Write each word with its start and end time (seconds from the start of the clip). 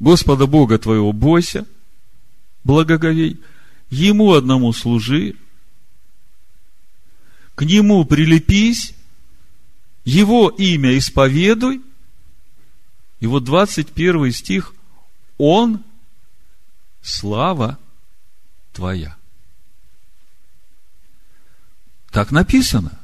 Господа 0.00 0.46
Бога 0.46 0.78
твоего 0.78 1.12
бойся, 1.12 1.66
благоговей, 2.64 3.38
Ему 3.90 4.32
одному 4.32 4.72
служи, 4.72 5.36
к 7.54 7.62
Нему 7.62 8.04
прилепись, 8.04 8.94
Его 10.04 10.48
имя 10.48 10.96
исповедуй. 10.96 11.82
И 13.20 13.26
вот 13.26 13.44
21 13.44 14.32
стих, 14.32 14.74
Он– 15.38 15.84
слава 17.02 17.78
твоя. 18.72 19.16
Так 22.10 22.30
написано. 22.30 22.98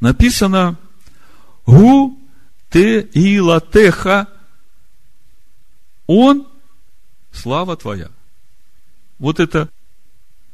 Написано 0.00 0.78
Гу 1.66 2.18
те 2.70 3.00
илатеха. 3.00 4.28
Он– 6.06 6.46
слава 7.32 7.76
твоя. 7.76 8.10
Вот 9.18 9.40
это 9.40 9.70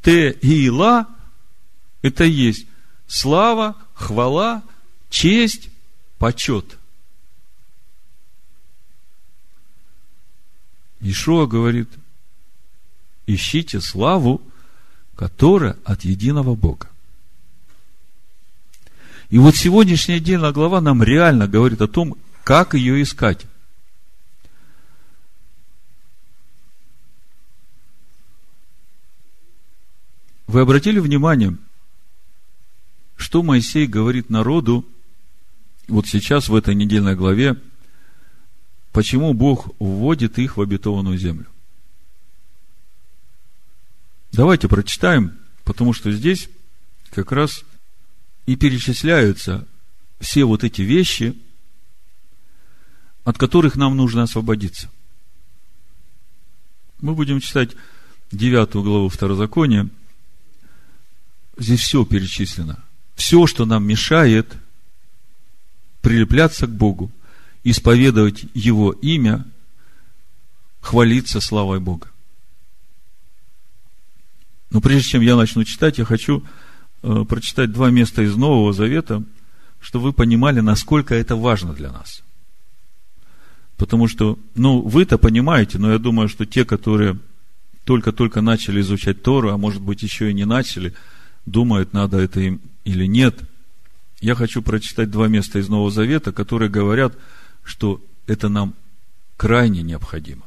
те 0.03 0.31
ила– 0.31 1.07
это 2.03 2.25
есть 2.25 2.67
слава, 3.11 3.77
хвала, 3.95 4.63
честь, 5.11 5.69
почет. 6.19 6.79
Ишуа 11.01 11.47
говорит, 11.47 11.89
ищите 13.27 13.81
славу, 13.81 14.41
которая 15.17 15.77
от 15.85 16.05
единого 16.05 16.55
Бога. 16.55 16.89
И 19.29 19.39
вот 19.39 19.57
сегодняшняя 19.57 20.17
отдельная 20.17 20.53
глава 20.53 20.81
нам 20.81 21.03
реально 21.03 21.49
говорит 21.49 21.81
о 21.81 21.89
том, 21.89 22.17
как 22.45 22.75
ее 22.75 23.03
искать. 23.03 23.47
Вы 30.51 30.63
обратили 30.63 30.99
внимание, 30.99 31.57
что 33.17 33.45
Моисей 33.45 33.87
говорит 33.87 34.31
народу 34.31 34.85
вот 35.87 36.09
сейчас 36.09 36.49
в 36.49 36.57
этой 36.57 36.75
недельной 36.75 37.15
главе, 37.15 37.57
почему 38.91 39.33
Бог 39.33 39.69
вводит 39.79 40.41
их 40.41 40.57
в 40.57 40.61
обетованную 40.61 41.17
землю? 41.19 41.47
Давайте 44.33 44.67
прочитаем, 44.67 45.39
потому 45.63 45.93
что 45.93 46.11
здесь 46.11 46.49
как 47.11 47.31
раз 47.31 47.65
и 48.47 48.57
перечисляются 48.57 49.69
все 50.19 50.43
вот 50.43 50.65
эти 50.65 50.83
вещи, 50.83 51.41
от 53.23 53.39
которых 53.39 53.77
нам 53.77 53.97
нужно 53.97 54.25
освободиться. 54.25 54.91
Мы 57.01 57.15
будем 57.15 57.39
читать 57.39 57.71
девятую 58.33 58.83
главу 58.83 59.09
Второзакония. 59.09 59.89
Здесь 61.61 61.81
все 61.81 62.05
перечислено. 62.05 62.83
Все, 63.15 63.47
что 63.47 63.65
нам 63.67 63.87
мешает 63.87 64.57
прилепляться 66.01 66.67
к 66.67 66.71
Богу, 66.71 67.13
исповедовать 67.63 68.47
Его 68.55 68.91
имя, 68.91 69.45
хвалиться 70.81 71.41
славой 71.41 71.79
Бога. 71.79 72.09
Но 74.71 74.81
прежде 74.81 75.11
чем 75.11 75.21
я 75.21 75.37
начну 75.37 75.63
читать, 75.63 75.99
я 75.99 76.05
хочу 76.05 76.45
Э, 77.03 77.25
прочитать 77.27 77.73
два 77.73 77.91
места 77.91 78.23
из 78.23 78.37
Нового 78.37 78.75
Завета, 78.75 79.23
чтобы 79.81 80.07
вы 80.07 80.13
понимали, 80.13 80.61
насколько 80.61 81.15
это 81.15 81.35
важно 81.35 81.73
для 81.73 81.91
нас. 81.91 82.23
Потому 83.79 84.07
что, 84.07 84.39
ну, 84.55 84.83
вы-то 84.83 85.17
понимаете, 85.17 85.79
но 85.79 85.93
я 85.93 85.99
думаю, 85.99 86.29
что 86.29 86.45
те, 86.45 86.67
которые 86.67 87.19
только-только 87.85 88.43
начали 88.43 88.83
изучать 88.83 89.23
Тору, 89.23 89.51
а 89.51 89.57
может 89.57 89.81
быть 89.81 90.03
еще 90.03 90.31
и 90.31 90.35
не 90.35 90.45
начали, 90.45 90.93
думают, 91.47 91.93
надо 91.93 92.19
это 92.19 92.41
им 92.41 92.61
или 92.85 93.07
нет. 93.07 93.41
Я 94.21 94.35
хочу 94.35 94.63
прочитать 94.63 95.11
два 95.11 95.29
места 95.29 95.59
из 95.59 95.69
Нового 95.69 95.91
Завета, 95.91 96.33
которые 96.33 96.71
говорят, 96.71 97.17
что 97.65 98.01
это 98.27 98.49
нам 98.49 98.75
крайне 99.37 99.83
необходимо. 99.83 100.43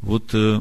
Вот 0.00 0.34
э, 0.34 0.60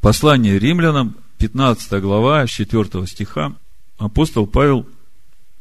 послание 0.00 0.58
римлянам, 0.58 1.16
15 1.38 2.00
глава, 2.02 2.46
4 2.46 3.06
стиха, 3.06 3.54
апостол 3.98 4.46
Павел 4.46 4.86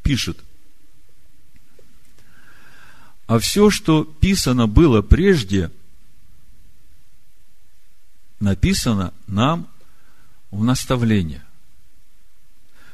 пишет, 0.03 0.39
а 3.29 3.37
все, 3.37 3.69
что 3.69 4.03
писано 4.03 4.65
было 4.65 5.03
прежде, 5.03 5.69
написано 8.39 9.13
нам 9.27 9.67
в 10.49 10.63
наставление, 10.63 11.43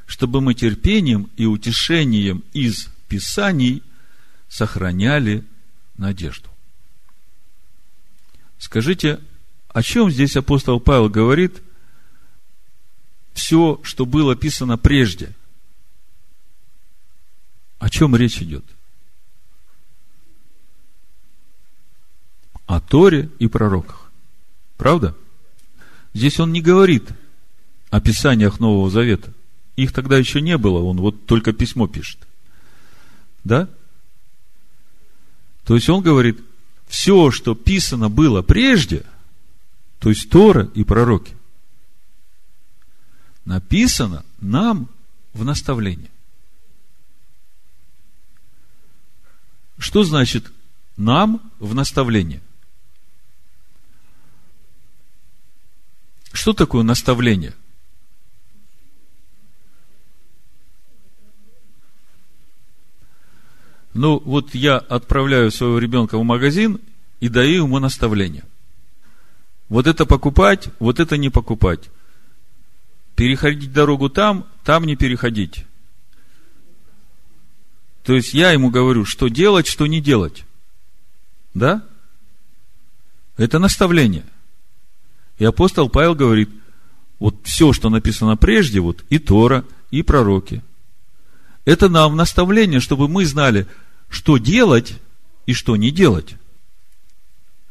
чтобы 0.05 0.41
мы 0.41 0.53
терпением 0.53 1.29
и 1.35 1.45
утешением 1.45 2.43
из 2.53 2.89
Писаний 3.07 3.83
сохраняли 4.49 5.43
надежду. 5.97 6.49
Скажите, 8.57 9.19
о 9.69 9.83
чем 9.83 10.09
здесь 10.09 10.37
апостол 10.37 10.79
Павел 10.79 11.09
говорит, 11.09 11.61
все, 13.33 13.79
что 13.83 14.05
было 14.05 14.35
писано 14.35 14.77
прежде. 14.77 15.33
О 17.79 17.89
чем 17.89 18.15
речь 18.15 18.41
идет? 18.41 18.63
О 22.65 22.79
Торе 22.79 23.29
и 23.39 23.47
пророках. 23.47 24.09
Правда? 24.77 25.15
Здесь 26.13 26.39
он 26.39 26.53
не 26.53 26.61
говорит 26.61 27.09
о 27.89 27.99
писаниях 27.99 28.59
Нового 28.59 28.89
Завета. 28.89 29.33
Их 29.75 29.91
тогда 29.91 30.17
еще 30.17 30.41
не 30.41 30.57
было, 30.57 30.81
он 30.81 30.97
вот 30.97 31.25
только 31.25 31.51
письмо 31.51 31.87
пишет. 31.87 32.19
Да? 33.43 33.69
То 35.65 35.75
есть 35.75 35.89
он 35.89 36.01
говорит, 36.01 36.39
все, 36.87 37.31
что 37.31 37.55
писано 37.55 38.09
было 38.09 38.41
прежде, 38.41 39.03
то 39.99 40.09
есть 40.09 40.29
Тора 40.29 40.69
и 40.75 40.83
пророки, 40.83 41.35
написано 43.43 44.23
нам 44.39 44.89
в 45.33 45.43
наставлении. 45.43 46.11
Что 49.77 50.03
значит 50.03 50.51
нам 50.95 51.51
в 51.59 51.75
наставлении? 51.75 52.41
Что 56.31 56.53
такое 56.53 56.83
наставление? 56.83 57.53
Ну, 63.95 64.21
вот 64.23 64.53
я 64.53 64.77
отправляю 64.77 65.49
своего 65.49 65.79
ребенка 65.79 66.19
в 66.19 66.23
магазин 66.23 66.79
и 67.19 67.29
даю 67.29 67.63
ему 67.63 67.79
наставление. 67.79 68.43
Вот 69.69 69.87
это 69.87 70.05
покупать, 70.05 70.69
вот 70.77 70.99
это 70.99 71.17
не 71.17 71.31
покупать 71.31 71.89
переходить 73.15 73.71
дорогу 73.71 74.09
там, 74.09 74.45
там 74.63 74.85
не 74.85 74.95
переходить. 74.95 75.65
То 78.03 78.13
есть 78.13 78.33
я 78.33 78.51
ему 78.51 78.69
говорю, 78.69 79.05
что 79.05 79.29
делать, 79.29 79.67
что 79.67 79.87
не 79.87 79.99
делать. 79.99 80.45
Да? 81.53 81.83
Это 83.37 83.57
наставление. 83.57 84.25
И 85.39 85.45
апостол 85.45 85.89
Павел 85.89 86.13
говорит, 86.13 86.49
вот 87.19 87.35
все, 87.43 87.73
что 87.73 87.89
написано 87.89 88.37
прежде, 88.37 88.79
вот 88.79 89.03
и 89.09 89.17
Тора, 89.17 89.65
и 89.89 90.03
пророки. 90.03 90.61
Это 91.63 91.89
нам 91.89 92.15
наставление, 92.15 92.79
чтобы 92.79 93.07
мы 93.07 93.25
знали, 93.25 93.65
что 94.09 94.37
делать 94.37 94.95
и 95.45 95.53
что 95.53 95.75
не 95.75 95.91
делать. 95.91 96.35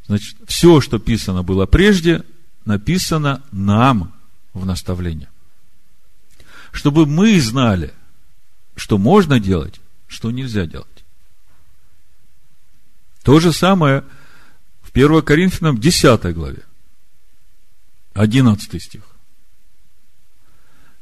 Значит, 0.06 0.36
все, 0.46 0.80
что 0.80 0.98
писано 0.98 1.42
было 1.42 1.66
прежде, 1.66 2.22
написано 2.64 3.42
нам 3.52 4.12
в 4.52 4.66
наставление 4.66 5.28
чтобы 6.74 7.06
мы 7.06 7.40
знали, 7.40 7.94
что 8.74 8.98
можно 8.98 9.38
делать, 9.38 9.80
что 10.08 10.32
нельзя 10.32 10.66
делать. 10.66 10.88
То 13.22 13.38
же 13.38 13.52
самое 13.52 14.04
в 14.82 14.90
1 14.90 15.22
Коринфянам 15.22 15.78
10 15.78 16.34
главе, 16.34 16.64
11 18.14 18.82
стих. 18.82 19.02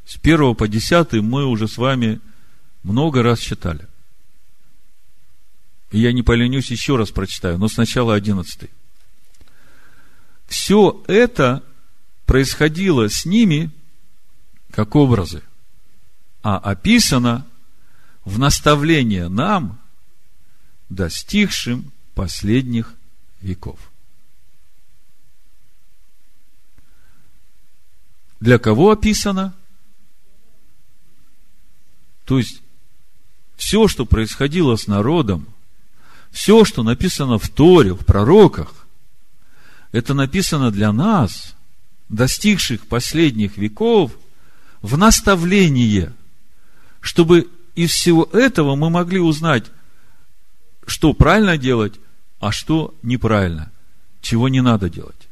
С 0.05 0.17
1 0.17 0.55
по 0.55 0.69
10 0.69 1.15
мы 1.15 1.47
уже 1.47 1.67
с 1.67 1.79
вами 1.79 2.21
много 2.83 3.23
раз 3.23 3.39
читали. 3.39 3.89
И 5.93 6.01
я 6.01 6.13
не 6.13 6.23
поленюсь, 6.23 6.71
еще 6.71 6.97
раз 6.97 7.11
прочитаю, 7.11 7.59
но 7.59 7.69
сначала 7.69 8.15
одиннадцатый. 8.15 8.71
Все 10.47 11.03
это 11.07 11.63
происходило 12.25 13.09
с 13.11 13.27
ними 13.27 13.71
как 14.71 14.97
образы, 14.97 15.43
а 16.43 16.57
описано 16.57 17.47
в 18.25 18.39
наставление 18.39 19.29
нам, 19.29 19.79
достигшим 20.89 21.93
последних 22.15 22.95
веков. 23.43 23.79
Для 28.41 28.59
кого 28.59 28.93
описано? 28.93 29.55
То 32.25 32.39
есть, 32.39 32.63
все, 33.57 33.89
что 33.89 34.07
происходило 34.07 34.77
с 34.77 34.87
народом– 34.87 35.47
все, 36.33 36.65
что 36.65 36.83
написано 36.83 37.39
в 37.39 37.49
Торе, 37.49 37.93
в 37.93 38.05
пророках, 38.05 38.87
это 39.93 40.15
написано 40.15 40.71
для 40.71 40.91
нас, 40.91 41.55
достигших 42.09 42.87
последних 42.87 43.59
веков, 43.59 44.13
в 44.81 44.97
наставление, 44.97 46.13
чтобы 47.01 47.49
из 47.75 47.91
всего 47.91 48.29
этого 48.33 48.75
мы 48.75 48.91
могли 48.91 49.21
узнать, 49.21 49.67
что 50.87 51.13
правильно 51.13 51.59
делать, 51.59 52.01
а 52.41 52.51
что 52.51 52.95
неправильно, 53.03 53.71
чего 54.23 54.49
не 54.49 54.63
надо 54.63 54.89
делать. 54.89 55.29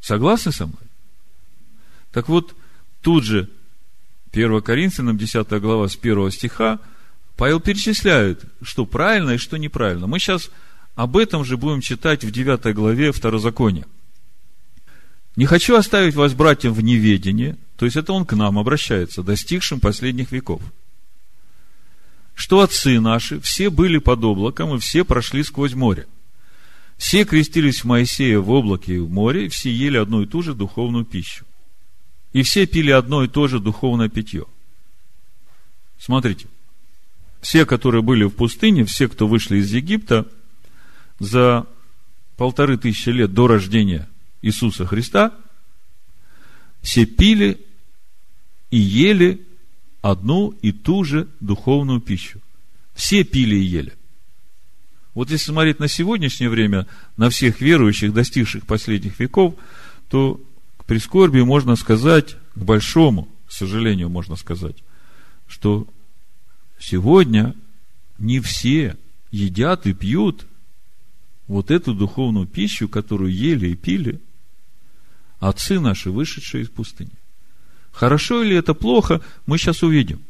Согласны 0.00 0.52
со 0.52 0.66
мной? 0.66 0.78
Так 2.12 2.28
вот, 2.28 2.54
тут 3.02 3.24
же 3.24 3.50
1 4.32 4.62
Коринфянам, 4.62 5.18
10 5.18 5.48
глава, 5.60 5.88
с 5.88 5.96
1 5.96 6.30
стиха, 6.30 6.78
Павел 7.36 7.60
перечисляет, 7.60 8.44
что 8.62 8.86
правильно 8.86 9.32
и 9.32 9.38
что 9.38 9.56
неправильно. 9.56 10.06
Мы 10.06 10.18
сейчас 10.18 10.50
об 10.94 11.16
этом 11.16 11.44
же 11.44 11.56
будем 11.56 11.80
читать 11.80 12.24
в 12.24 12.30
9 12.30 12.74
главе 12.74 13.12
Второзакония. 13.12 13.86
«Не 15.36 15.46
хочу 15.46 15.74
оставить 15.74 16.14
вас, 16.14 16.32
братьям, 16.32 16.72
в 16.72 16.80
неведении, 16.80 17.56
то 17.76 17.86
есть 17.86 17.96
это 17.96 18.12
он 18.12 18.24
к 18.24 18.34
нам 18.34 18.56
обращается, 18.56 19.24
достигшим 19.24 19.80
последних 19.80 20.30
веков, 20.30 20.62
что 22.34 22.60
отцы 22.60 23.00
наши 23.00 23.40
все 23.40 23.70
были 23.70 23.98
под 23.98 24.22
облаком, 24.22 24.76
и 24.76 24.78
все 24.78 25.04
прошли 25.04 25.42
сквозь 25.42 25.74
море. 25.74 26.06
Все 26.96 27.24
крестились 27.24 27.80
в 27.80 27.86
Моисея 27.86 28.38
в 28.38 28.50
облаке 28.50 28.94
и 28.94 28.98
в 28.98 29.10
море, 29.10 29.46
и 29.46 29.48
все 29.48 29.72
ели 29.72 29.96
одну 29.96 30.22
и 30.22 30.26
ту 30.26 30.42
же 30.42 30.54
духовную 30.54 31.04
пищу. 31.04 31.44
И 32.32 32.42
все 32.42 32.66
пили 32.66 32.92
одно 32.92 33.24
и 33.24 33.28
то 33.28 33.48
же 33.48 33.58
духовное 33.58 34.08
питье. 34.08 34.46
Смотрите, 35.98 36.46
все, 37.44 37.66
которые 37.66 38.00
были 38.00 38.24
в 38.24 38.30
пустыне, 38.30 38.86
все, 38.86 39.06
кто 39.06 39.28
вышли 39.28 39.58
из 39.58 39.70
Египта, 39.70 40.26
за 41.18 41.66
полторы 42.38 42.78
тысячи 42.78 43.10
лет 43.10 43.34
до 43.34 43.46
рождения 43.46 44.08
Иисуса 44.40 44.86
Христа, 44.86 45.34
все 46.80 47.04
пили 47.04 47.60
и 48.70 48.78
ели 48.78 49.46
одну 50.00 50.54
и 50.62 50.72
ту 50.72 51.04
же 51.04 51.28
духовную 51.40 52.00
пищу. 52.00 52.40
Все 52.94 53.24
пили 53.24 53.56
и 53.56 53.64
ели. 53.64 53.92
Вот 55.12 55.30
если 55.30 55.50
смотреть 55.50 55.80
на 55.80 55.88
сегодняшнее 55.88 56.48
время, 56.48 56.86
на 57.18 57.28
всех 57.28 57.60
верующих, 57.60 58.14
достигших 58.14 58.66
последних 58.66 59.20
веков, 59.20 59.54
то 60.08 60.40
к 60.78 60.86
прискорбию 60.86 61.44
можно 61.44 61.76
сказать, 61.76 62.36
к 62.54 62.58
большому, 62.58 63.28
сожалению, 63.50 64.08
можно 64.08 64.36
сказать, 64.36 64.76
что 65.46 65.86
сегодня 66.78 67.54
не 68.18 68.40
все 68.40 68.96
едят 69.30 69.86
и 69.86 69.92
пьют 69.92 70.46
вот 71.46 71.70
эту 71.70 71.94
духовную 71.94 72.46
пищу, 72.46 72.88
которую 72.88 73.32
ели 73.32 73.68
и 73.68 73.76
пили 73.76 74.20
отцы 75.40 75.80
наши, 75.80 76.10
вышедшие 76.10 76.64
из 76.64 76.68
пустыни. 76.68 77.10
Хорошо 77.92 78.42
или 78.42 78.56
это 78.56 78.74
плохо, 78.74 79.20
мы 79.46 79.58
сейчас 79.58 79.82
увидим. 79.82 80.22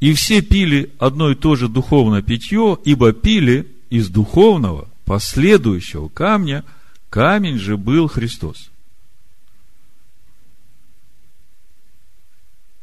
И 0.00 0.12
все 0.12 0.42
пили 0.42 0.92
одно 0.98 1.30
и 1.30 1.34
то 1.34 1.56
же 1.56 1.68
духовное 1.68 2.20
питье, 2.20 2.78
ибо 2.84 3.12
пили 3.12 3.72
из 3.90 4.08
духовного, 4.08 4.88
последующего 5.04 6.08
камня– 6.08 6.64
Камень 7.14 7.60
же 7.60 7.76
был 7.76 8.08
Христос. 8.08 8.72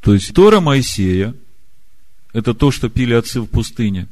То 0.02 0.14
есть 0.14 0.34
Тора 0.34 0.60
Моисея, 0.60 1.36
это 2.34 2.54
то, 2.54 2.72
что 2.72 2.90
пили 2.90 3.14
отцы 3.14 3.40
в 3.40 3.48
пустыне, 3.48 4.08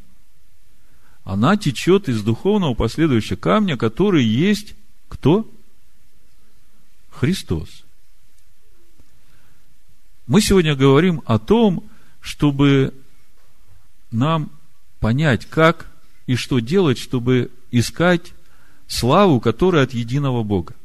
она 1.23 1.57
течет 1.57 2.09
из 2.09 2.23
духовного 2.23 2.73
последующего 2.75 3.37
камня, 3.37 3.75
который 3.75 4.23
есть 4.23 4.75
кто? 5.07 5.49
Христос. 7.09 7.83
Мы 10.27 10.41
сегодня 10.41 10.75
говорим 10.75 11.21
о 11.25 11.39
том, 11.39 11.83
чтобы 12.21 12.93
нам 14.11 14.51
понять, 14.99 15.45
как 15.45 15.87
и 16.27 16.35
что 16.35 16.59
делать, 16.59 16.99
чтобы 16.99 17.51
искать 17.71 18.33
славу, 18.87 19.39
которая 19.39 19.83
от 19.83 19.93
единого 19.93 20.43
Бога. 20.43 20.75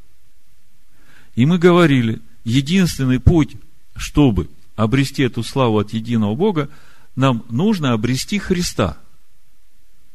И 1.35 1.45
мы 1.45 1.59
говорили, 1.59 2.21
единственный 2.43 3.19
путь, 3.19 3.55
чтобы 3.95 4.49
обрести 4.75 5.23
эту 5.23 5.43
славу 5.43 5.79
от 5.79 5.93
единого 5.93 6.35
Бога, 6.35 6.69
нам 7.15 7.45
нужно 7.49 7.93
обрести 7.93 8.39
Христа, 8.39 8.97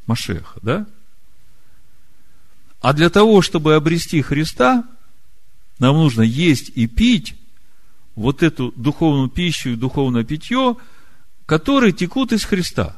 Машеха, 0.06 0.58
да? 0.62 0.86
А 2.80 2.92
для 2.92 3.10
того, 3.10 3.42
чтобы 3.42 3.74
обрести 3.74 4.22
Христа, 4.22 4.84
нам 5.78 5.96
нужно 5.96 6.22
есть 6.22 6.70
и 6.74 6.86
пить 6.86 7.34
вот 8.14 8.42
эту 8.42 8.72
духовную 8.76 9.28
пищу 9.28 9.70
и 9.70 9.76
духовное 9.76 10.24
питье, 10.24 10.76
которые 11.46 11.92
текут 11.92 12.32
из 12.32 12.44
Христа. 12.44 12.96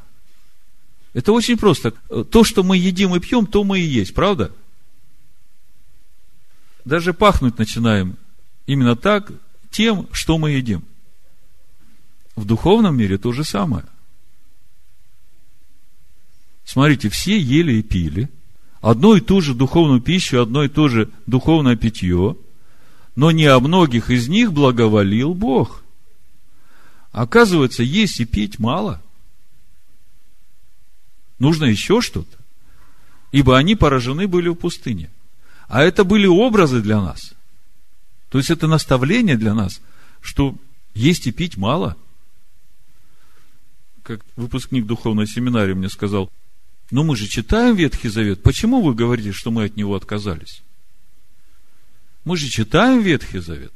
Это 1.15 1.33
очень 1.33 1.59
просто. 1.59 1.93
То, 2.31 2.45
что 2.45 2.63
мы 2.63 2.77
едим 2.77 3.15
и 3.15 3.21
пьем, 3.21 3.47
то 3.47 3.65
мы 3.65 3.81
и 3.81 3.85
есть, 3.85 4.15
правда? 4.15 4.53
даже 6.85 7.15
пахнуть 7.15 7.59
начинаем 7.59 8.17
именно 8.67 8.97
так 8.97 9.33
тем, 9.71 10.09
что 10.13 10.39
мы 10.39 10.53
едим. 10.53 10.85
В 12.37 12.45
духовном 12.45 12.97
мире 12.97 13.19
то 13.19 13.33
же 13.33 13.45
самое. 13.45 13.85
Смотрите, 16.65 17.09
все 17.09 17.39
ели 17.39 17.75
и 17.75 17.83
пили, 17.83 18.29
одно 18.81 19.17
и 19.17 19.21
ту 19.21 19.41
же 19.41 19.55
духовную 19.55 20.01
пищу, 20.01 20.41
одно 20.41 20.65
и 20.65 20.69
то 20.69 20.89
же 20.89 21.11
духовное 21.27 21.77
питье, 21.77 22.37
но 23.17 23.31
не 23.31 23.47
о 23.47 23.61
многих 23.61 24.11
из 24.11 24.29
них 24.29 24.53
благоволил 24.53 25.35
Бог. 25.35 25.83
Оказывается, 27.11 27.83
есть 27.83 28.21
и 28.21 28.25
пить 28.25 28.59
мало. 28.59 29.03
Нужно 31.39 31.67
еще 31.67 32.01
что-то. 32.01 32.39
Ибо 33.33 33.59
они 33.59 33.75
поражены 33.75 34.27
были 34.29 34.49
в 34.49 34.55
пустыне– 34.55 35.11
а 35.73 35.83
это 35.83 36.05
были 36.05 36.27
образы 36.27 36.83
для 36.83 37.01
нас. 37.01 37.33
То 38.29 38.37
есть 38.37 38.51
это 38.51 38.67
наставление 38.67 39.39
для 39.39 39.55
нас, 39.55 39.81
что 40.21 40.55
есть 40.95 41.27
и 41.27 41.33
пить 41.33 41.57
мало. 41.57 41.97
Как 44.03 44.21
выпускник 44.37 44.87
духовной 44.87 45.27
семинарии 45.27 45.75
мне 45.75 45.89
сказал, 45.89 46.31
ну 46.91 47.05
мы 47.05 47.17
же 47.17 47.29
читаем 47.29 47.77
Ветхий 47.77 48.09
Завет, 48.09 48.43
почему 48.43 48.83
вы 48.83 48.95
говорите, 48.95 49.33
что 49.33 49.51
мы 49.51 49.65
от 49.65 49.77
него 49.77 49.95
отказались? 49.95 50.63
Мы 52.25 52.37
же 52.37 52.49
читаем 52.49 53.01
Ветхий 53.03 53.39
Завет. 53.39 53.73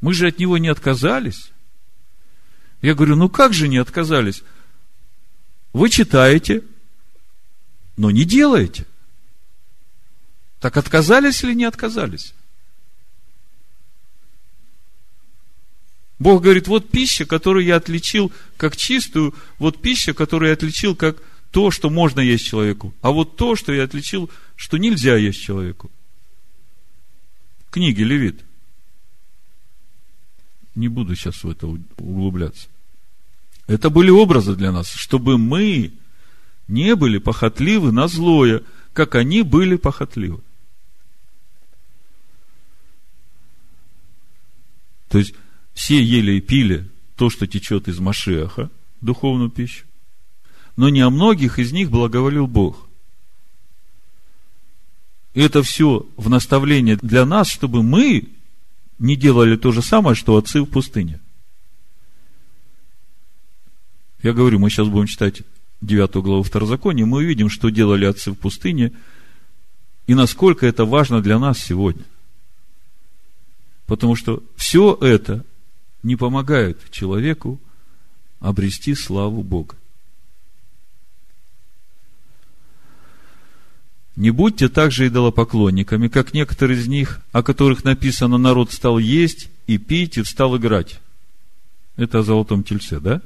Мы 0.00 0.14
же 0.14 0.26
от 0.26 0.38
него 0.38 0.58
не 0.58 0.68
отказались. 0.68 1.52
Я 2.82 2.94
говорю, 2.94 3.16
ну 3.16 3.28
как 3.28 3.54
же 3.54 3.68
не 3.68 3.78
отказались? 3.78 4.42
Вы 5.72 5.88
читаете, 5.88 6.62
но 7.96 8.10
не 8.10 8.24
делаете. 8.24 8.86
Так 10.60 10.76
отказались 10.76 11.42
или 11.44 11.54
не 11.54 11.64
отказались? 11.64 12.34
Бог 16.22 16.42
говорит, 16.42 16.68
вот 16.68 16.88
пища, 16.88 17.24
которую 17.24 17.64
я 17.64 17.76
отличил 17.76 18.30
как 18.56 18.76
чистую, 18.76 19.34
вот 19.58 19.82
пища, 19.82 20.14
которую 20.14 20.50
я 20.50 20.54
отличил 20.54 20.94
как 20.94 21.20
то, 21.50 21.72
что 21.72 21.90
можно 21.90 22.20
есть 22.20 22.46
человеку, 22.46 22.94
а 23.02 23.10
вот 23.10 23.36
то, 23.36 23.56
что 23.56 23.72
я 23.72 23.82
отличил, 23.82 24.30
что 24.54 24.76
нельзя 24.76 25.16
есть 25.16 25.42
человеку. 25.42 25.90
Книги 27.72 28.02
Левит. 28.02 28.40
Не 30.76 30.86
буду 30.86 31.16
сейчас 31.16 31.42
в 31.42 31.50
это 31.50 31.66
углубляться. 31.66 32.68
Это 33.66 33.90
были 33.90 34.10
образы 34.10 34.54
для 34.54 34.70
нас, 34.70 34.92
чтобы 34.92 35.38
мы 35.38 35.92
не 36.68 36.94
были 36.94 37.18
похотливы 37.18 37.90
на 37.90 38.06
злое, 38.06 38.62
как 38.92 39.16
они 39.16 39.42
были 39.42 39.74
похотливы. 39.74 40.40
То 45.08 45.18
есть, 45.18 45.34
все 45.74 46.02
ели 46.02 46.32
и 46.32 46.40
пили 46.40 46.88
то, 47.16 47.30
что 47.30 47.46
течет 47.46 47.88
из 47.88 47.98
Машеха, 47.98 48.70
духовную 49.00 49.50
пищу, 49.50 49.84
но 50.76 50.88
не 50.88 51.00
о 51.00 51.10
многих 51.10 51.58
из 51.58 51.72
них 51.72 51.90
благоволил 51.90 52.46
Бог. 52.46 52.88
И 55.34 55.40
это 55.40 55.62
все 55.62 56.06
в 56.16 56.28
наставление 56.28 56.96
для 57.00 57.24
нас, 57.24 57.48
чтобы 57.48 57.82
мы 57.82 58.28
не 58.98 59.16
делали 59.16 59.56
то 59.56 59.72
же 59.72 59.82
самое, 59.82 60.14
что 60.14 60.36
отцы 60.36 60.60
в 60.60 60.66
пустыне. 60.66 61.20
Я 64.22 64.32
говорю, 64.32 64.58
мы 64.58 64.70
сейчас 64.70 64.88
будем 64.88 65.06
читать 65.06 65.42
9 65.80 66.14
главу 66.16 66.42
Второзакония, 66.42 67.04
мы 67.04 67.18
увидим, 67.18 67.50
что 67.50 67.70
делали 67.70 68.04
отцы 68.04 68.30
в 68.30 68.36
пустыне, 68.36 68.92
И 70.06 70.14
насколько 70.14 70.66
это 70.66 70.84
важно 70.84 71.22
для 71.22 71.38
нас 71.38 71.58
сегодня. 71.58 72.04
Потому 73.86 74.16
что 74.16 74.42
все 74.56 74.96
это 75.00 75.44
не 76.02 76.16
помогает 76.16 76.90
человеку 76.90 77.60
обрести 78.40 78.94
славу 78.94 79.42
Бога. 79.42 79.76
Не 84.16 84.30
будьте 84.30 84.68
также 84.68 85.06
идолопоклонниками, 85.06 86.08
как 86.08 86.34
некоторые 86.34 86.78
из 86.78 86.86
них, 86.86 87.20
о 87.32 87.42
которых 87.42 87.84
написано, 87.84 88.36
народ 88.36 88.70
стал 88.70 88.98
есть 88.98 89.48
и 89.66 89.78
пить 89.78 90.18
и 90.18 90.24
стал 90.24 90.56
играть. 90.58 91.00
Это 91.96 92.18
о 92.18 92.22
золотом 92.22 92.62
тельце, 92.62 93.00
да? 93.00 93.22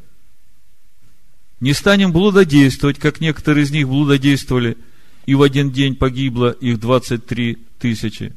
Не 1.60 1.72
станем 1.72 2.12
блудодействовать, 2.12 2.98
как 2.98 3.20
некоторые 3.20 3.64
из 3.64 3.70
них 3.70 3.88
блудодействовали, 3.88 4.76
и 5.24 5.34
в 5.34 5.42
один 5.42 5.70
день 5.72 5.96
погибло 5.96 6.50
их 6.50 6.78
23 6.78 7.58
тысячи. 7.78 8.32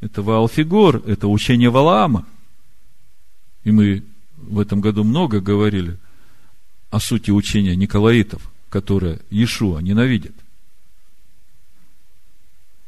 Это 0.00 0.22
Ваалфигор, 0.22 1.02
это 1.06 1.28
учение 1.28 1.68
Валаама. 1.68 2.26
И 3.70 3.72
мы 3.72 4.02
в 4.36 4.58
этом 4.58 4.80
году 4.80 5.04
много 5.04 5.40
говорили 5.40 5.96
о 6.90 6.98
сути 6.98 7.30
учения 7.30 7.76
Николаитов, 7.76 8.50
которое 8.68 9.20
Иешуа 9.30 9.78
ненавидит– 9.78 10.34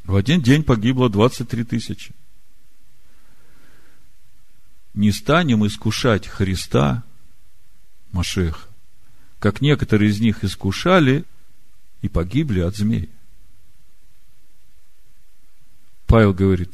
в 0.05 0.17
один 0.17 0.43
день 0.43 0.65
погибло 0.65 1.09
23 1.09 1.65
тысячи. 1.65 2.13
Не 4.95 5.13
станем 5.13 5.65
искушать 5.67 6.27
Христа, 6.27 7.05
Машеха, 8.11 8.69
как 9.39 9.61
некоторые 9.61 10.11
из 10.11 10.21
них 10.21 10.43
искушали 10.45 11.25
и 12.03 12.09
погибли 12.09 12.61
от 12.61 12.77
змей. 12.77 13.09
Павел 16.07 16.35
говорит, 16.35 16.73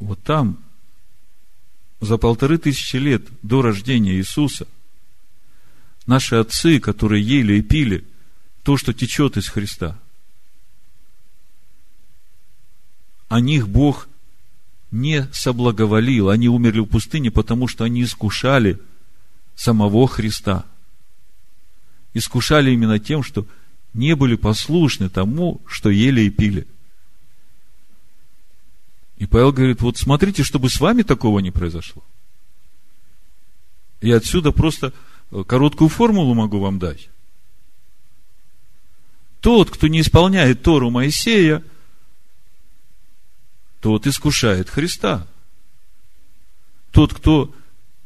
вот 0.00 0.20
там, 0.24 0.58
за 2.00 2.18
полторы 2.18 2.58
тысячи 2.58 2.96
лет 2.96 3.22
до 3.42 3.62
рождения 3.62 4.14
Иисуса, 4.14 4.66
наши 6.06 6.36
отцы, 6.36 6.80
которые 6.80 7.22
ели 7.22 7.54
и 7.54 7.62
пили 7.62 8.04
то, 8.62 8.76
что 8.76 8.92
течет 8.92 9.36
из 9.36 9.48
Христа– 9.48 9.98
о 13.28 13.40
них 13.40 13.68
Бог 13.68 14.08
не 14.90 15.28
соблаговолил. 15.32 16.30
Они 16.30 16.48
умерли 16.48 16.80
в 16.80 16.86
пустыне, 16.86 17.30
потому 17.30 17.68
что 17.68 17.84
они 17.84 18.02
искушали 18.02 18.78
самого 19.54 20.08
Христа. 20.08 20.64
Искушали 22.14 22.70
именно 22.70 22.98
тем, 22.98 23.22
что 23.22 23.46
не 23.92 24.16
были 24.16 24.34
послушны 24.34 25.10
тому, 25.10 25.60
что 25.66 25.90
ели 25.90 26.22
и 26.22 26.30
пили. 26.30 26.66
И 29.18 29.26
Павел 29.26 29.52
говорит, 29.52 29.80
вот 29.82 29.96
смотрите, 29.96 30.42
чтобы 30.42 30.70
с 30.70 30.80
вами 30.80 31.02
такого 31.02 31.40
не 31.40 31.50
произошло. 31.50 32.02
И 34.00 34.10
отсюда 34.12 34.52
просто 34.52 34.92
короткую 35.46 35.88
формулу 35.88 36.34
могу 36.34 36.60
вам 36.60 36.78
дать. 36.78 37.08
Тот, 39.40 39.70
кто 39.70 39.88
не 39.88 40.00
исполняет 40.00 40.62
Тору 40.62 40.90
Моисея– 40.90 41.62
тот 43.80 44.06
искушает 44.06 44.68
Христа. 44.68 45.26
Тот, 46.90 47.14
кто 47.14 47.54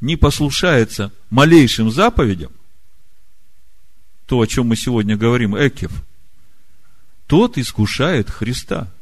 не 0.01 0.17
послушается 0.17 1.13
малейшим 1.31 1.91
заповедям, 1.91 2.53
то, 4.27 4.41
о 4.41 4.47
чем 4.47 4.67
мы 4.67 4.77
сегодня 4.77 5.17
говорим, 5.17 5.57
Экев, 5.57 5.93
тот 7.27 7.59
искушает 7.59 8.29
Христа. 8.31 8.93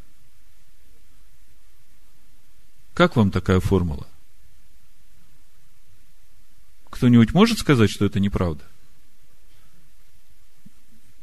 Как 2.94 3.16
вам 3.16 3.30
такая 3.30 3.60
формула? 3.60 4.06
Кто-нибудь 6.90 7.32
может 7.32 7.58
сказать, 7.58 7.90
что 7.90 8.04
это 8.04 8.20
неправда? 8.20 8.64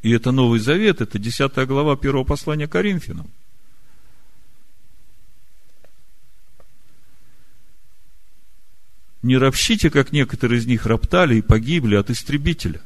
И 0.01 0.11
это 0.11 0.31
Новый 0.31 0.59
Завет, 0.59 1.01
это 1.01 1.19
10 1.19 1.53
глава 1.67 1.97
первого 1.97 2.23
послания 2.23 2.67
Коринфянам. 2.67 3.29
не 9.27 9.37
ропщите, 9.37 9.89
как 9.89 10.11
некоторые 10.11 10.59
из 10.59 10.65
них 10.65 10.85
роптали 10.85 11.35
и 11.35 11.41
погибли 11.41 11.95
от 11.95 12.09
истребителя. 12.09 12.81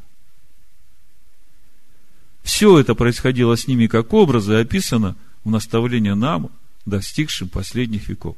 Все 2.43 2.79
это 2.79 2.95
происходило 2.95 3.55
с 3.55 3.67
ними 3.67 3.87
как 3.87 4.13
образы, 4.13 4.55
описано 4.55 5.15
в 5.43 5.51
наставлении 5.51 6.11
нам, 6.11 6.49
достигшим 6.85 7.47
последних 7.47 8.09
веков. 8.09 8.35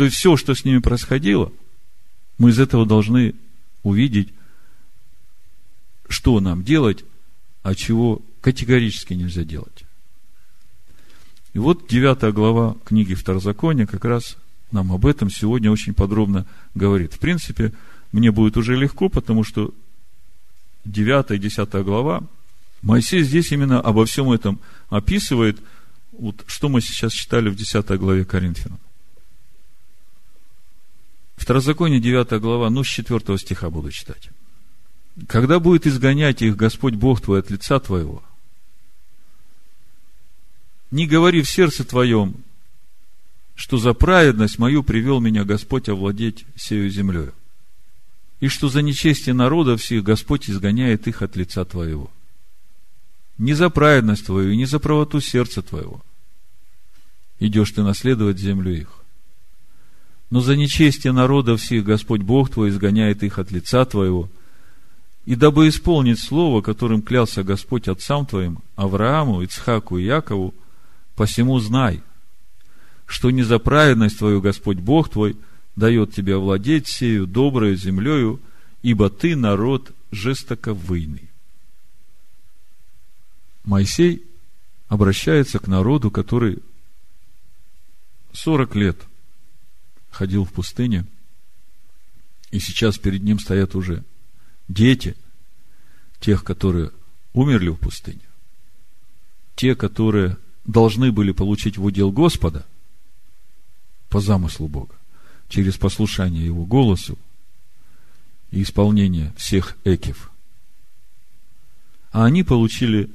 То 0.00 0.04
есть 0.04 0.16
все, 0.16 0.38
что 0.38 0.54
с 0.54 0.64
ними 0.64 0.78
происходило, 0.78 1.52
мы 2.38 2.48
из 2.48 2.58
этого 2.58 2.86
должны 2.86 3.34
увидеть, 3.82 4.32
что 6.08 6.40
нам 6.40 6.64
делать, 6.64 7.04
а 7.62 7.74
чего 7.74 8.22
категорически 8.40 9.12
нельзя 9.12 9.44
делать. 9.44 9.84
И 11.52 11.58
вот 11.58 11.86
девятая 11.86 12.32
глава 12.32 12.76
книги 12.86 13.12
Второзакония 13.12 13.84
как 13.84 14.06
раз 14.06 14.38
нам 14.72 14.90
об 14.90 15.04
этом 15.04 15.28
сегодня 15.28 15.70
очень 15.70 15.92
подробно 15.92 16.46
говорит. 16.74 17.12
В 17.12 17.18
принципе, 17.18 17.74
мне 18.10 18.32
будет 18.32 18.56
уже 18.56 18.76
легко, 18.76 19.10
потому 19.10 19.44
что 19.44 19.74
9 20.86 21.32
и 21.32 21.38
10 21.38 21.70
глава, 21.84 22.22
Моисей 22.80 23.22
здесь 23.22 23.52
именно 23.52 23.82
обо 23.82 24.06
всем 24.06 24.32
этом 24.32 24.60
описывает, 24.88 25.60
вот 26.12 26.42
что 26.46 26.70
мы 26.70 26.80
сейчас 26.80 27.12
читали 27.12 27.50
в 27.50 27.54
10 27.54 27.86
главе 27.98 28.24
Коринфянам. 28.24 28.80
Второзаконие 31.40 32.00
9 32.00 32.38
глава, 32.38 32.68
ну, 32.68 32.84
с 32.84 32.86
4 32.86 33.38
стиха 33.38 33.70
буду 33.70 33.90
читать. 33.90 34.28
Когда 35.26 35.58
будет 35.58 35.86
изгонять 35.86 36.42
их 36.42 36.54
Господь 36.54 36.94
Бог 36.94 37.22
твой 37.22 37.40
от 37.40 37.50
лица 37.50 37.80
твоего, 37.80 38.22
не 40.90 41.06
говори 41.06 41.40
в 41.40 41.48
сердце 41.48 41.84
твоем, 41.84 42.34
что 43.54 43.78
за 43.78 43.94
праведность 43.94 44.58
мою 44.58 44.82
привел 44.82 45.18
меня 45.20 45.44
Господь 45.44 45.88
овладеть 45.88 46.44
сею 46.56 46.90
землею, 46.90 47.32
и 48.40 48.48
что 48.48 48.68
за 48.68 48.82
нечестие 48.82 49.34
народа 49.34 49.78
всех 49.78 50.04
Господь 50.04 50.50
изгоняет 50.50 51.08
их 51.08 51.22
от 51.22 51.36
лица 51.36 51.64
твоего. 51.64 52.10
Не 53.38 53.54
за 53.54 53.70
праведность 53.70 54.26
твою 54.26 54.50
и 54.50 54.56
не 54.58 54.66
за 54.66 54.78
правоту 54.78 55.20
сердца 55.22 55.62
твоего 55.62 56.02
идешь 57.38 57.70
ты 57.70 57.82
наследовать 57.82 58.38
землю 58.38 58.70
их. 58.76 58.99
Но 60.30 60.40
за 60.40 60.56
нечестие 60.56 61.12
народа 61.12 61.56
всех 61.56 61.84
Господь 61.84 62.22
Бог 62.22 62.50
твой 62.50 62.70
изгоняет 62.70 63.22
их 63.22 63.38
от 63.38 63.50
лица 63.50 63.84
твоего, 63.84 64.28
и 65.26 65.34
дабы 65.34 65.68
исполнить 65.68 66.18
слово, 66.18 66.62
которым 66.62 67.02
клялся 67.02 67.42
Господь 67.42 67.88
отцам 67.88 68.26
твоим, 68.26 68.58
Аврааму, 68.76 69.42
Ицхаку 69.42 69.98
и 69.98 70.04
Якову, 70.04 70.54
посему 71.14 71.58
знай– 71.58 72.02
что 73.10 73.30
не 73.30 73.42
за 73.42 73.58
праведность 73.58 74.18
твою 74.18 74.40
Господь 74.40 74.78
Бог 74.78 75.08
твой 75.08 75.36
дает 75.74 76.14
тебе 76.14 76.36
овладеть 76.36 76.86
сею 76.86 77.26
доброю 77.26 77.76
землею, 77.76 78.40
ибо 78.82 79.10
ты 79.10 79.34
народ 79.34 79.90
жестоковыйный. 80.12 81.28
Моисей 83.64 84.24
обращается 84.86 85.58
к 85.58 85.66
народу, 85.66 86.12
который 86.12 86.60
40 88.32 88.76
лет 88.76 88.96
ходил 90.10 90.44
в 90.44 90.52
пустыне, 90.52 91.06
и 92.50 92.58
сейчас 92.58 92.98
перед 92.98 93.22
ним 93.22 93.38
стоят 93.38 93.74
уже 93.74 94.04
дети 94.68 95.16
тех, 96.18 96.44
которые 96.44 96.90
умерли 97.32 97.68
в 97.68 97.76
пустыне, 97.76 98.20
те, 99.54 99.74
которые 99.74 100.36
должны 100.64 101.12
были 101.12 101.32
получить 101.32 101.78
в 101.78 101.84
удел 101.84 102.10
Господа– 102.12 102.66
по 104.10 104.20
замыслу 104.20 104.68
Бога, 104.68 104.96
через 105.48 105.78
послушание 105.78 106.44
Его 106.44 106.66
голосу 106.66 107.16
и 108.50 108.62
исполнение 108.62 109.32
всех 109.36 109.78
экив. 109.84 110.30
А 112.10 112.24
они 112.26 112.42
получили 112.42 113.08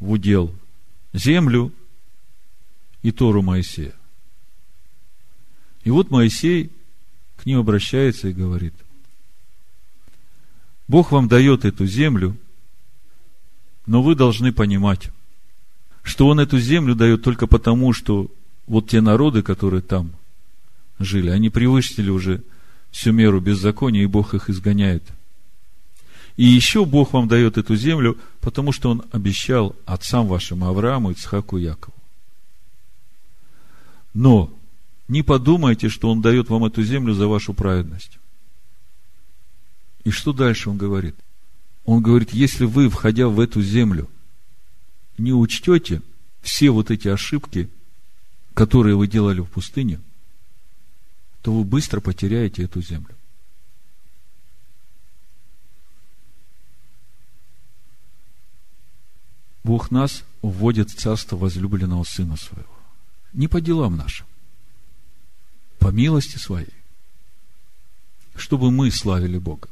в 0.00 0.10
удел 0.10 0.52
землю 1.12 1.72
и 3.02 3.12
Тору 3.12 3.42
Моисея. 3.42 3.94
И 5.84 5.90
вот 5.90 6.10
Моисей 6.10 6.70
к 7.36 7.46
ним 7.46 7.58
обращается 7.58 8.28
и 8.28 8.32
говорит, 8.32 8.74
Бог 10.88 11.12
вам 11.12 11.28
дает 11.28 11.64
эту 11.64 11.86
землю, 11.86 12.36
но 13.86 14.02
вы 14.02 14.14
должны 14.14 14.52
понимать, 14.52 15.10
что 16.02 16.28
Он 16.28 16.40
эту 16.40 16.58
землю 16.58 16.94
дает 16.94 17.22
только 17.22 17.46
потому, 17.46 17.92
что 17.92 18.30
вот 18.66 18.88
те 18.88 19.00
народы, 19.00 19.42
которые 19.42 19.82
там 19.82 20.12
жили. 20.98 21.30
Они 21.30 21.48
превысили 21.48 22.10
уже 22.10 22.42
всю 22.90 23.12
меру 23.12 23.40
беззакония, 23.40 24.02
и 24.02 24.06
Бог 24.06 24.34
их 24.34 24.50
изгоняет. 24.50 25.04
И 26.36 26.44
еще 26.44 26.84
Бог 26.84 27.12
вам 27.12 27.28
дает 27.28 27.58
эту 27.58 27.76
землю, 27.76 28.18
потому 28.40 28.72
что 28.72 28.90
Он 28.90 29.02
обещал 29.12 29.76
отцам 29.86 30.26
вашим 30.26 30.64
Аврааму, 30.64 31.10
Ицхаку 31.10 31.58
и 31.58 31.62
Якову. 31.62 31.94
Но 34.14 34.50
не 35.10 35.22
подумайте, 35.22 35.88
что 35.88 36.08
Он 36.08 36.22
дает 36.22 36.48
вам 36.50 36.64
эту 36.64 36.84
землю 36.84 37.14
за 37.14 37.26
вашу 37.26 37.52
праведность. 37.52 38.18
И 40.04 40.10
что 40.10 40.32
дальше 40.32 40.70
Он 40.70 40.78
говорит? 40.78 41.16
Он 41.84 42.00
говорит, 42.00 42.32
если 42.32 42.64
вы, 42.64 42.88
входя 42.88 43.26
в 43.26 43.40
эту 43.40 43.60
землю, 43.60 44.08
не 45.18 45.32
учтете 45.32 46.00
все 46.42 46.70
вот 46.70 46.92
эти 46.92 47.08
ошибки, 47.08 47.68
которые 48.54 48.94
вы 48.94 49.08
делали 49.08 49.40
в 49.40 49.46
пустыне, 49.46 50.00
то 51.42 51.52
вы 51.52 51.64
быстро 51.64 52.00
потеряете 52.00 52.62
эту 52.62 52.80
землю. 52.80 53.16
Бог 59.64 59.90
нас 59.90 60.22
вводит 60.40 60.90
в 60.90 60.94
царство 60.94 61.36
возлюбленного 61.36 62.04
Сына 62.04 62.36
Своего. 62.36 62.78
Не 63.32 63.48
по 63.48 63.60
делам 63.60 63.96
нашим, 63.96 64.26
по 65.80 65.88
милости 65.88 66.36
Своей, 66.36 66.72
чтобы 68.36 68.70
мы 68.70 68.92
славили 68.92 69.38
Бога. 69.38 69.68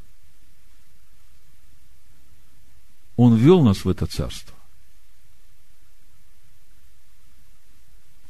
Он 3.15 3.35
вел 3.37 3.61
нас 3.63 3.85
в 3.85 3.89
это 3.89 4.05
царство. 4.05 4.55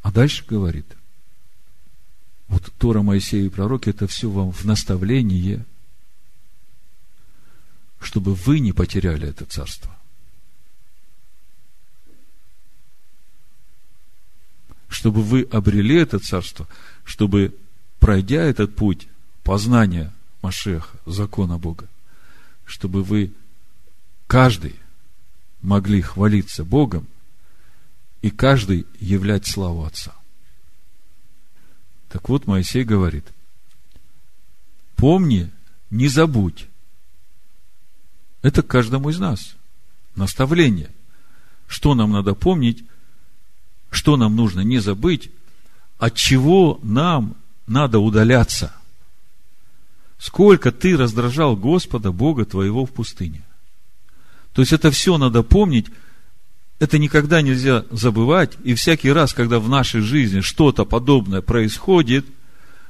А 0.01 0.11
дальше 0.11 0.45
говорит, 0.45 0.85
вот 2.47 2.71
Тора 2.77 3.01
Моисея 3.01 3.45
и 3.45 3.49
пророки, 3.49 3.89
это 3.89 4.07
все 4.07 4.29
вам 4.29 4.51
в 4.51 4.65
наставление, 4.65 5.65
чтобы 7.99 8.33
вы 8.33 8.59
не 8.59 8.71
потеряли 8.71 9.27
это 9.27 9.45
царство. 9.45 9.95
Чтобы 14.87 15.21
вы 15.21 15.43
обрели 15.43 15.95
это 15.97 16.17
царство, 16.17 16.67
чтобы, 17.05 17.55
пройдя 18.09 18.41
этот 18.41 18.75
путь 18.75 19.07
познания 19.43 20.11
Машеха, 20.41 20.97
закона 21.05 21.59
Бога, 21.59 21.87
чтобы 22.65 23.03
вы 23.03 23.31
каждый 24.25 24.75
могли 25.61 26.01
хвалиться 26.01 26.65
Богом 26.65 27.05
и 28.23 28.31
каждый 28.31 28.87
являть 28.99 29.45
славу 29.45 29.83
Отца. 29.83 30.15
Так 32.07 32.29
вот, 32.29 32.47
Моисей 32.47 32.83
говорит, 32.83 33.27
помни, 34.95 35.51
не 35.91 36.07
забудь. 36.07 36.65
Это 38.41 38.63
каждому 38.63 39.11
из 39.11 39.19
нас. 39.19 39.55
Наставление. 40.15 40.89
Что 41.67 41.93
нам 41.93 42.11
надо 42.11 42.33
помнить, 42.33 42.83
что 43.91 44.17
нам 44.17 44.35
нужно 44.35 44.61
не 44.61 44.79
забыть, 44.79 45.29
от 45.99 46.15
чего 46.15 46.79
нам 46.81 47.35
надо 47.69 47.99
удаляться. 47.99 48.73
Сколько 50.17 50.71
ты 50.71 50.97
раздражал 50.97 51.55
Господа, 51.55 52.11
Бога 52.11 52.45
твоего 52.45 52.85
в 52.85 52.91
пустыне. 52.91 53.41
То 54.53 54.61
есть 54.61 54.73
это 54.73 54.91
все 54.91 55.17
надо 55.17 55.43
помнить, 55.43 55.87
это 56.79 56.97
никогда 56.97 57.41
нельзя 57.41 57.85
забывать, 57.91 58.57
и 58.63 58.73
всякий 58.73 59.11
раз, 59.11 59.33
когда 59.33 59.59
в 59.59 59.69
нашей 59.69 60.01
жизни 60.01 60.41
что-то 60.41 60.85
подобное 60.85 61.41
происходит, 61.41 62.25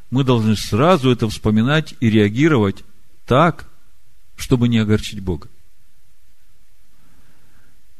мы 0.09 0.23
должны 0.23 0.55
сразу 0.55 1.11
это 1.11 1.29
вспоминать 1.29 1.93
и 1.99 2.09
реагировать 2.09 2.83
так, 3.25 3.69
чтобы 4.35 4.67
не 4.67 4.79
огорчить 4.79 5.19
Бога. 5.19 5.49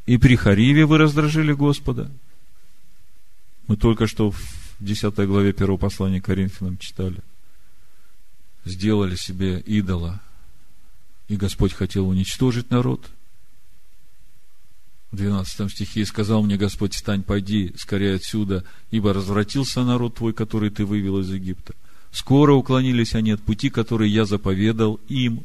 И 0.08 0.18
при 0.18 0.36
Хариве 0.36 0.86
вы 0.86 0.98
раздражили 0.98 1.54
Господа. 1.54 2.10
Мы 3.68 3.78
только 3.78 4.08
что 4.08 4.32
в 4.32 4.59
10 4.80 5.14
главе 5.28 5.54
первого 5.54 5.78
послания 5.78 6.22
Коринфянам 6.22 6.78
читали. 6.78 7.22
Сделали 8.66 9.16
себе 9.16 9.60
идола, 9.60 10.22
и 11.28 11.36
Господь 11.36 11.74
хотел 11.74 12.08
уничтожить 12.08 12.70
народ– 12.70 13.10
в 15.12 15.16
12 15.16 15.72
стихе, 15.72 16.06
сказал 16.06 16.44
мне 16.44 16.58
Господь, 16.58 16.94
стань, 16.94 17.24
пойди 17.24 17.74
скорее 17.78 18.16
отсюда, 18.16 18.64
ибо 18.92 19.14
развратился 19.14 19.84
народ 19.84 20.16
твой, 20.16 20.34
который 20.34 20.70
ты 20.70 20.86
вывел 20.86 21.20
из 21.20 21.32
Египта. 21.32 21.74
Скоро 22.12 22.54
уклонились 22.54 23.16
они 23.16 23.32
от 23.32 23.42
пути, 23.42 23.70
который 23.70 24.10
я 24.10 24.26
заповедал 24.26 25.00
им. 25.08 25.44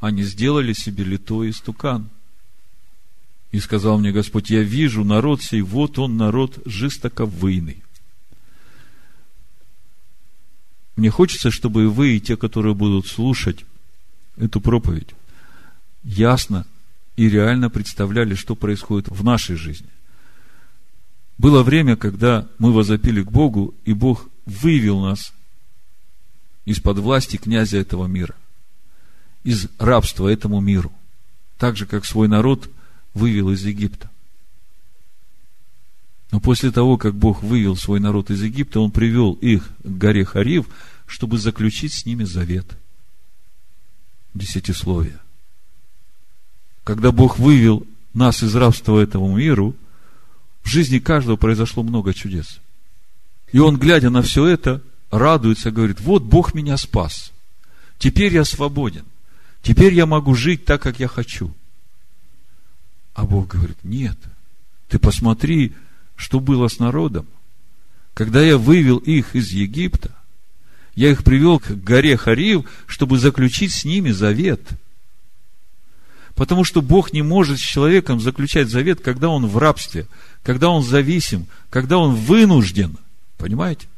Они 0.00 0.22
сделали 0.22 0.72
себе 0.72 1.04
литой 1.04 1.50
истукан. 1.50 2.08
И 3.50 3.60
сказал 3.60 3.98
мне 3.98 4.12
Господь, 4.12 4.50
я 4.50 4.62
вижу 4.62 5.04
народ 5.04 5.42
сей, 5.42 5.62
вот 5.62 5.98
он 5.98 6.16
народ 6.16 6.58
жестоковыйный. 6.66 7.82
Мне 10.98 11.10
хочется, 11.10 11.52
чтобы 11.52 11.88
вы 11.90 12.16
и 12.16 12.20
те, 12.20 12.36
которые 12.36 12.74
будут 12.74 13.06
слушать 13.06 13.64
эту 14.36 14.60
проповедь, 14.60 15.14
ясно 16.02 16.66
и 17.14 17.28
реально 17.28 17.70
представляли, 17.70 18.34
что 18.34 18.56
происходит 18.56 19.06
в 19.06 19.22
нашей 19.22 19.54
жизни. 19.54 19.86
Было 21.38 21.62
время, 21.62 21.94
когда 21.94 22.48
мы 22.58 22.72
возопили 22.72 23.22
к 23.22 23.30
Богу, 23.30 23.76
и 23.84 23.92
Бог 23.92 24.28
вывел 24.44 25.00
нас 25.00 25.32
из-под 26.64 26.98
власти 26.98 27.36
князя 27.36 27.76
этого 27.76 28.08
мира, 28.08 28.34
из 29.44 29.68
рабства 29.78 30.26
этому 30.26 30.58
миру, 30.58 30.90
так 31.58 31.76
же, 31.76 31.86
как 31.86 32.06
свой 32.06 32.26
народ 32.26 32.68
вывел 33.14 33.52
из 33.52 33.64
Египта. 33.64 34.10
Но 36.30 36.40
после 36.40 36.70
того, 36.70 36.98
как 36.98 37.14
Бог 37.14 37.42
вывел 37.42 37.76
свой 37.76 38.00
народ 38.00 38.30
из 38.30 38.42
Египта, 38.42 38.80
Он 38.80 38.90
привел 38.90 39.32
их 39.34 39.70
к 39.82 39.86
горе 39.86 40.24
Харив, 40.24 40.66
чтобы 41.06 41.38
заключить 41.38 41.92
с 41.92 42.04
ними 42.04 42.24
завет. 42.24 42.66
Десятисловие 44.34 45.20
когда 46.88 47.12
Бог 47.12 47.38
вывел 47.38 47.86
нас 48.14 48.42
из 48.42 48.56
рабства 48.56 48.98
этому 48.98 49.36
миру, 49.36 49.76
в 50.62 50.68
жизни 50.70 50.98
каждого 50.98 51.36
произошло 51.36 51.82
много 51.82 52.14
чудес. 52.14 52.60
И 53.52 53.58
он, 53.58 53.76
глядя 53.76 54.08
на 54.08 54.22
все 54.22 54.46
это, 54.46 54.80
радуется, 55.10 55.70
говорит, 55.70 56.00
вот 56.00 56.22
Бог 56.22 56.54
меня 56.54 56.78
спас. 56.78 57.32
Теперь 57.98 58.32
я 58.32 58.42
свободен. 58.46 59.04
Теперь 59.60 59.92
я 59.92 60.06
могу 60.06 60.34
жить 60.34 60.64
так, 60.64 60.80
как 60.80 60.98
я 60.98 61.08
хочу. 61.08 61.52
А 63.12 63.26
Бог 63.26 63.48
говорит, 63.48 63.76
нет, 63.82 64.16
ты 64.88 64.98
посмотри, 64.98 65.74
что 66.18 66.38
было 66.38 66.68
с 66.68 66.78
народом. 66.78 67.26
Когда 68.12 68.42
я 68.42 68.58
вывел 68.58 68.98
их 68.98 69.34
из 69.34 69.48
Египта, 69.52 70.14
я 70.94 71.10
их 71.10 71.24
привел 71.24 71.58
к 71.58 71.70
горе 71.70 72.18
Харив, 72.18 72.68
чтобы 72.86 73.18
заключить 73.18 73.72
с 73.72 73.86
ними 73.86 74.10
завет– 74.10 74.60
Потому 76.38 76.62
что 76.62 76.82
Бог 76.82 77.12
не 77.12 77.22
может 77.22 77.58
с 77.58 77.60
человеком 77.60 78.20
заключать 78.20 78.68
завет, 78.68 79.00
когда 79.00 79.28
он 79.28 79.48
в 79.48 79.58
рабстве, 79.58 80.06
когда 80.44 80.70
он 80.70 80.84
зависим, 80.84 81.48
когда 81.68 81.98
он 81.98 82.14
вынужден. 82.14 82.96
Понимаете? 83.38 83.88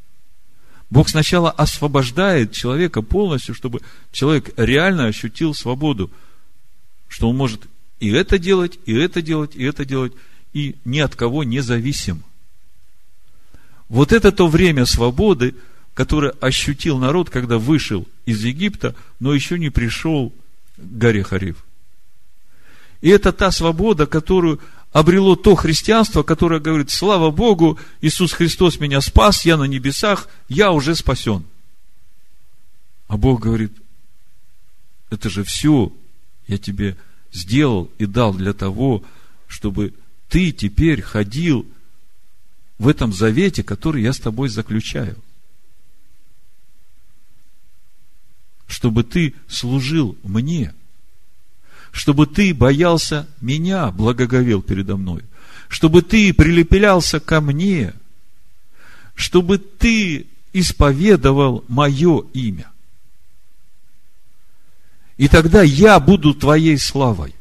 Бог 0.88 1.10
сначала 1.10 1.50
освобождает 1.50 2.52
человека 2.52 3.02
полностью, 3.02 3.54
чтобы 3.54 3.82
человек 4.10 4.54
реально 4.56 5.04
ощутил 5.04 5.52
свободу, 5.52 6.10
что 7.08 7.28
он 7.28 7.36
может 7.36 7.60
и 7.98 8.08
это 8.08 8.38
делать, 8.38 8.78
и 8.86 8.94
это 8.94 9.20
делать, 9.20 9.54
и 9.54 9.62
это 9.62 9.84
делать, 9.84 10.14
и 10.52 10.76
ни 10.84 10.98
от 10.98 11.14
кого 11.14 11.44
не 11.44 11.60
зависим. 11.60 12.22
Вот 13.88 14.12
это 14.12 14.32
то 14.32 14.48
время 14.48 14.86
свободы, 14.86 15.54
которое 15.94 16.32
ощутил 16.40 16.98
народ, 16.98 17.30
когда 17.30 17.58
вышел 17.58 18.06
из 18.24 18.44
Египта, 18.44 18.94
но 19.18 19.34
еще 19.34 19.58
не 19.58 19.70
пришел 19.70 20.30
к 20.30 20.34
горе 20.78 21.22
Хариф. 21.22 21.64
И 23.00 23.08
это 23.08 23.32
та 23.32 23.50
свобода, 23.50 24.06
которую 24.06 24.60
обрело 24.92 25.36
то 25.36 25.54
христианство, 25.54 26.22
которое 26.22 26.60
говорит, 26.60 26.90
слава 26.90 27.30
Богу, 27.30 27.78
Иисус 28.00 28.32
Христос 28.32 28.78
меня 28.78 29.00
спас, 29.00 29.44
я 29.44 29.56
на 29.56 29.64
небесах, 29.64 30.28
я 30.48 30.72
уже 30.72 30.94
спасен. 30.94 31.44
А 33.08 33.16
Бог 33.16 33.40
говорит, 33.40 33.72
это 35.10 35.28
же 35.28 35.42
все 35.44 35.92
я 36.46 36.58
тебе 36.58 36.96
сделал 37.32 37.90
и 37.98 38.06
дал 38.06 38.34
для 38.34 38.52
того, 38.52 39.02
чтобы 39.46 39.94
ты 40.30 40.52
теперь 40.52 41.02
ходил 41.02 41.66
в 42.78 42.88
этом 42.88 43.12
завете, 43.12 43.62
который 43.62 44.02
я 44.02 44.14
с 44.14 44.18
тобой 44.18 44.48
заключаю. 44.48 45.18
Чтобы 48.66 49.04
ты 49.04 49.34
служил 49.48 50.16
мне– 50.22 50.74
чтобы 51.92 52.26
ты 52.26 52.54
боялся 52.54 53.28
меня, 53.40 53.90
благоговел 53.90 54.62
передо 54.62 54.96
мной, 54.96 55.22
чтобы 55.68 56.02
ты 56.02 56.32
прилепелялся 56.32 57.20
ко 57.20 57.40
мне, 57.40 57.94
чтобы 59.14 59.58
ты 59.58 60.26
исповедовал 60.52 61.64
мое 61.68 62.24
имя. 62.32 62.70
И 65.16 65.28
тогда 65.28 65.62
я 65.62 66.00
буду 66.00 66.32
твоей 66.32 66.78
славой. 66.78 67.34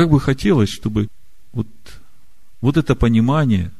Как 0.00 0.08
бы 0.08 0.18
хотелось, 0.18 0.70
чтобы 0.70 1.10
вот, 1.52 1.66
вот 2.62 2.78
это 2.78 2.94
понимание, 2.94 3.70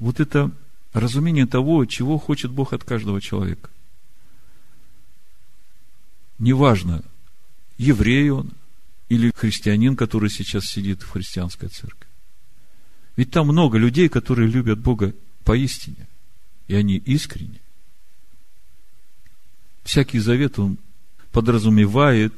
вот 0.00 0.18
это 0.18 0.50
разумение 0.92 1.46
того, 1.46 1.84
чего 1.84 2.18
хочет 2.18 2.50
Бог 2.50 2.72
от 2.72 2.82
каждого 2.82 3.20
человека. 3.20 3.70
Неважно, 6.40 7.04
еврей 7.78 8.30
он 8.30 8.50
или 9.10 9.30
христианин, 9.32 9.94
который 9.94 10.28
сейчас 10.28 10.64
сидит 10.64 11.02
в 11.02 11.10
христианской 11.10 11.68
церкви. 11.68 12.08
Ведь 13.14 13.30
там 13.30 13.46
много 13.46 13.78
людей, 13.78 14.08
которые 14.08 14.48
любят 14.48 14.80
Бога 14.80 15.14
поистине, 15.44 16.08
и 16.66 16.74
они 16.74 16.96
искренне. 16.96 17.60
Всякий 19.84 20.18
завет, 20.18 20.58
он 20.58 20.78
подразумевает 21.30 22.34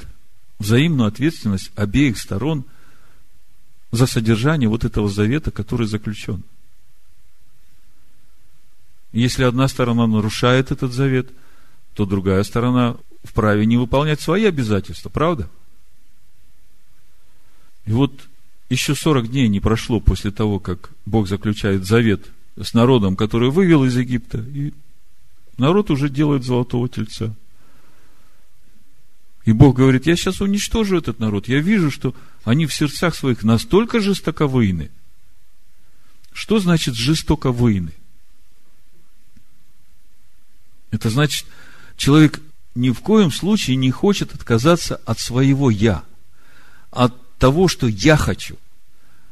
взаимную 0.58 1.08
ответственность 1.08 1.70
обеих 1.76 2.18
сторон 2.18 2.66
за 3.94 4.06
содержание 4.06 4.68
вот 4.68 4.84
этого 4.84 5.08
завета, 5.08 5.50
который 5.50 5.86
заключен. 5.86 6.42
Если 9.12 9.44
одна 9.44 9.68
сторона 9.68 10.08
нарушает 10.08 10.72
этот 10.72 10.92
завет, 10.92 11.30
то 11.94 12.04
другая 12.04 12.42
сторона 12.42 12.96
вправе 13.22 13.64
не 13.66 13.76
выполнять 13.76 14.20
свои 14.20 14.46
обязательства, 14.46 15.10
правда? 15.10 15.48
И 17.86 17.92
вот 17.92 18.12
еще 18.68 18.96
40 18.96 19.30
дней 19.30 19.46
не 19.46 19.60
прошло 19.60 20.00
после 20.00 20.32
того, 20.32 20.58
как 20.58 20.90
Бог 21.06 21.28
заключает 21.28 21.86
завет 21.86 22.26
с 22.60 22.74
народом, 22.74 23.14
который 23.14 23.50
вывел 23.50 23.84
из 23.84 23.96
Египта, 23.96 24.38
и 24.38 24.72
народ 25.56 25.90
уже 25.90 26.08
делает 26.08 26.42
золотого 26.42 26.88
тельца. 26.88 27.32
И 29.44 29.52
Бог 29.52 29.76
говорит, 29.76 30.06
я 30.06 30.16
сейчас 30.16 30.40
уничтожу 30.40 30.96
этот 30.96 31.18
народ. 31.18 31.48
Я 31.48 31.60
вижу, 31.60 31.90
что 31.90 32.14
они 32.44 32.66
в 32.66 32.72
сердцах 32.72 33.14
своих 33.14 33.42
настолько 33.42 34.00
жестоковыйны. 34.00 34.90
Что 36.32 36.58
значит 36.58 36.94
жестоковыйны? 36.94 37.92
Это 40.90 41.10
значит, 41.10 41.46
человек 41.96 42.40
ни 42.74 42.90
в 42.90 43.00
коем 43.00 43.30
случае 43.30 43.76
не 43.76 43.90
хочет 43.90 44.34
отказаться 44.34 44.96
от 45.04 45.18
своего 45.18 45.70
«я», 45.70 46.04
от 46.90 47.14
того, 47.38 47.68
что 47.68 47.86
я 47.86 48.16
хочу, 48.16 48.56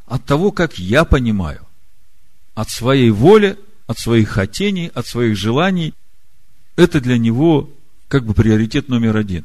от 0.07 0.25
того, 0.25 0.53
как 0.53 0.79
я 0.79 1.05
понимаю, 1.05 1.67
от 2.55 2.69
своей 2.69 3.11
воли, 3.11 3.59
от 3.87 3.99
своих 3.99 4.29
хотений, 4.29 4.91
от 4.95 5.07
своих 5.07 5.37
желаний. 5.37 5.95
Это 6.77 7.01
для 7.01 7.17
него 7.19 7.71
как 8.09 8.27
бы 8.27 8.35
приоритет 8.35 8.89
номер 8.89 9.17
один. 9.17 9.45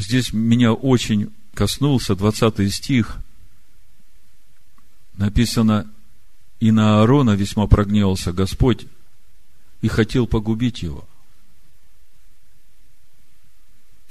Здесь 0.00 0.32
меня 0.32 0.72
очень 0.72 1.30
коснулся 1.52 2.16
20 2.16 2.72
стих. 2.72 3.18
Написано, 5.18 5.90
и 6.58 6.70
на 6.70 7.00
Аарона 7.00 7.32
весьма 7.32 7.66
прогневался 7.66 8.32
Господь 8.32 8.86
и 9.82 9.88
хотел 9.88 10.26
погубить 10.26 10.82
его. 10.82 11.06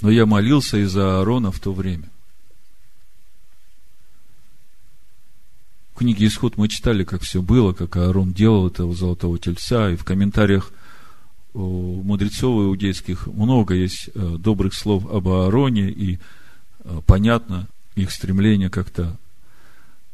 Но 0.00 0.10
я 0.10 0.26
молился 0.26 0.76
из-за 0.78 1.18
Аарона 1.18 1.50
в 1.50 1.58
то 1.58 1.72
время. 1.72 2.08
В 5.94 5.98
книге 5.98 6.28
Исход 6.28 6.56
мы 6.56 6.68
читали, 6.68 7.02
как 7.02 7.22
все 7.22 7.42
было, 7.42 7.72
как 7.72 7.96
Аарон 7.96 8.32
делал 8.32 8.68
этого 8.68 8.94
золотого 8.94 9.40
тельца, 9.40 9.90
и 9.90 9.96
в 9.96 10.04
комментариях 10.04 10.70
мудрецов 11.54 12.62
иудейских 12.62 13.26
много 13.26 13.74
есть 13.74 14.10
э, 14.14 14.36
добрых 14.38 14.74
слов 14.74 15.10
об 15.10 15.28
Аароне, 15.28 15.90
и 15.90 16.18
э, 16.84 17.00
понятно 17.06 17.68
их 17.96 18.10
стремление 18.10 18.70
как-то 18.70 19.18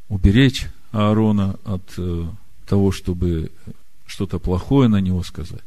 уберечь 0.09 0.67
Аарона 0.93 1.59
от 1.65 1.95
э, 1.99 2.27
того, 2.67 2.93
чтобы 2.93 3.53
что-то 4.07 4.39
плохое 4.39 4.89
на 4.89 5.01
него 5.01 5.23
сказать. 5.23 5.61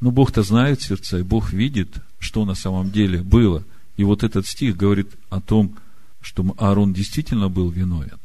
Но 0.00 0.10
Бог-то 0.10 0.42
знает 0.42 0.82
сердца, 0.82 1.18
и 1.18 1.22
Бог 1.22 1.52
видит, 1.52 1.96
что 2.18 2.44
на 2.44 2.54
самом 2.54 2.90
деле 2.90 3.22
было. 3.22 3.64
И 3.96 4.04
вот 4.04 4.22
этот 4.22 4.46
стих 4.46 4.76
говорит 4.76 5.10
о 5.30 5.40
том, 5.40 5.76
что 6.20 6.54
Аарон 6.58 6.92
действительно 6.92 7.48
был 7.48 7.70
виновен, 7.70 8.18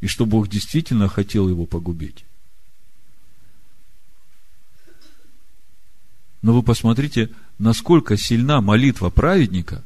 и 0.00 0.06
что 0.06 0.26
Бог 0.26 0.48
действительно 0.48 1.08
хотел 1.08 1.48
его 1.48 1.66
погубить. 1.66 2.24
Но 6.42 6.54
вы 6.54 6.62
посмотрите, 6.62 7.30
насколько 7.58 8.16
сильна 8.16 8.60
молитва 8.60 9.10
праведника, 9.10 9.84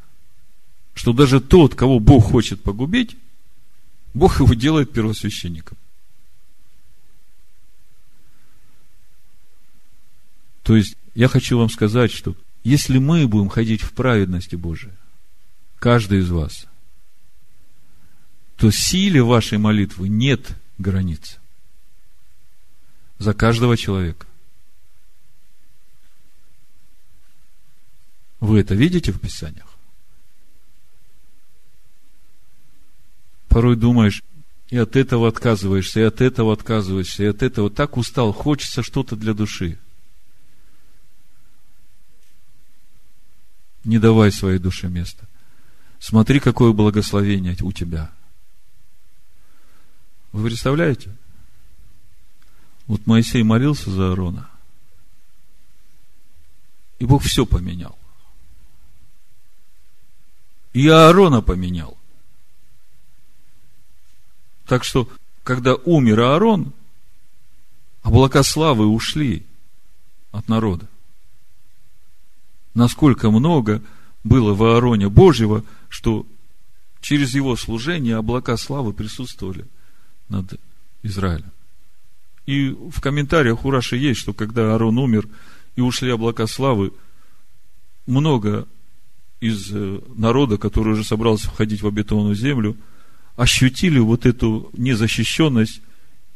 что 0.94 1.12
даже 1.12 1.40
тот, 1.40 1.74
кого 1.74 1.98
Бог 1.98 2.24
хочет 2.24 2.62
погубить, 2.62 3.16
Бог 4.14 4.40
его 4.40 4.54
делает 4.54 4.92
первосвященником. 4.92 5.76
То 10.62 10.76
есть, 10.76 10.96
я 11.14 11.28
хочу 11.28 11.58
вам 11.58 11.68
сказать, 11.68 12.12
что 12.12 12.36
если 12.62 12.98
мы 12.98 13.26
будем 13.28 13.48
ходить 13.48 13.82
в 13.82 13.92
праведности 13.92 14.54
Божией, 14.56 14.94
каждый 15.78 16.20
из 16.20 16.30
вас, 16.30 16.66
то 18.56 18.70
силе 18.70 19.22
вашей 19.22 19.58
молитвы 19.58 20.08
нет 20.08 20.56
границ. 20.78 21.38
За 23.18 23.34
каждого 23.34 23.76
человека. 23.76 24.26
Вы 28.44 28.60
это 28.60 28.74
видите 28.74 29.10
в 29.10 29.18
Писаниях? 29.18 29.66
Порой 33.48 33.74
думаешь, 33.74 34.22
и 34.68 34.76
от 34.76 34.96
этого 34.96 35.28
отказываешься, 35.28 36.00
и 36.00 36.02
от 36.02 36.20
этого 36.20 36.52
отказываешься, 36.52 37.22
и 37.22 37.26
от 37.26 37.42
этого 37.42 37.70
так 37.70 37.96
устал, 37.96 38.34
хочется 38.34 38.82
что-то 38.82 39.16
для 39.16 39.32
души. 39.32 39.78
Не 43.84 43.98
давай 43.98 44.30
своей 44.30 44.58
душе 44.58 44.88
места. 44.88 45.26
Смотри, 45.98 46.38
какое 46.38 46.72
благословение 46.72 47.56
у 47.62 47.72
тебя. 47.72 48.12
Вы 50.32 50.48
представляете? 50.48 51.16
Вот 52.88 53.06
Моисей 53.06 53.42
молился 53.42 53.90
за 53.90 54.08
Аарона, 54.10 54.50
и 56.98 57.06
Бог 57.06 57.22
все 57.22 57.46
поменял. 57.46 57.98
И 60.74 60.88
Аарона 60.88 61.40
поменял. 61.40 61.96
Так 64.66 64.84
что, 64.84 65.08
когда 65.42 65.74
умер 65.74 66.20
Аарон, 66.20 66.72
облака 68.02 68.42
славы 68.42 68.86
ушли 68.86 69.46
от 70.32 70.48
народа. 70.48 70.88
Насколько 72.74 73.30
много 73.30 73.82
было 74.24 74.52
в 74.52 74.64
Аароне 74.64 75.08
Божьего, 75.08 75.64
что 75.88 76.26
через 77.00 77.34
его 77.34 77.54
служение 77.54 78.16
облака 78.16 78.56
славы 78.56 78.92
присутствовали 78.92 79.66
над 80.28 80.58
Израилем. 81.04 81.52
И 82.46 82.70
в 82.70 83.00
комментариях 83.00 83.64
у 83.64 83.70
Раши 83.70 83.96
есть, 83.96 84.18
что 84.18 84.32
когда 84.32 84.72
Аарон 84.72 84.98
умер 84.98 85.28
и 85.76 85.80
ушли 85.80 86.10
облака 86.10 86.48
славы, 86.48 86.92
много 88.06 88.66
из 89.44 89.70
э, 89.72 90.00
народа, 90.14 90.56
который 90.56 90.94
уже 90.94 91.04
собрался 91.04 91.48
входить 91.48 91.82
в 91.82 91.86
обетованную 91.86 92.34
землю, 92.34 92.78
ощутили 93.36 93.98
вот 93.98 94.24
эту 94.24 94.70
незащищенность 94.72 95.82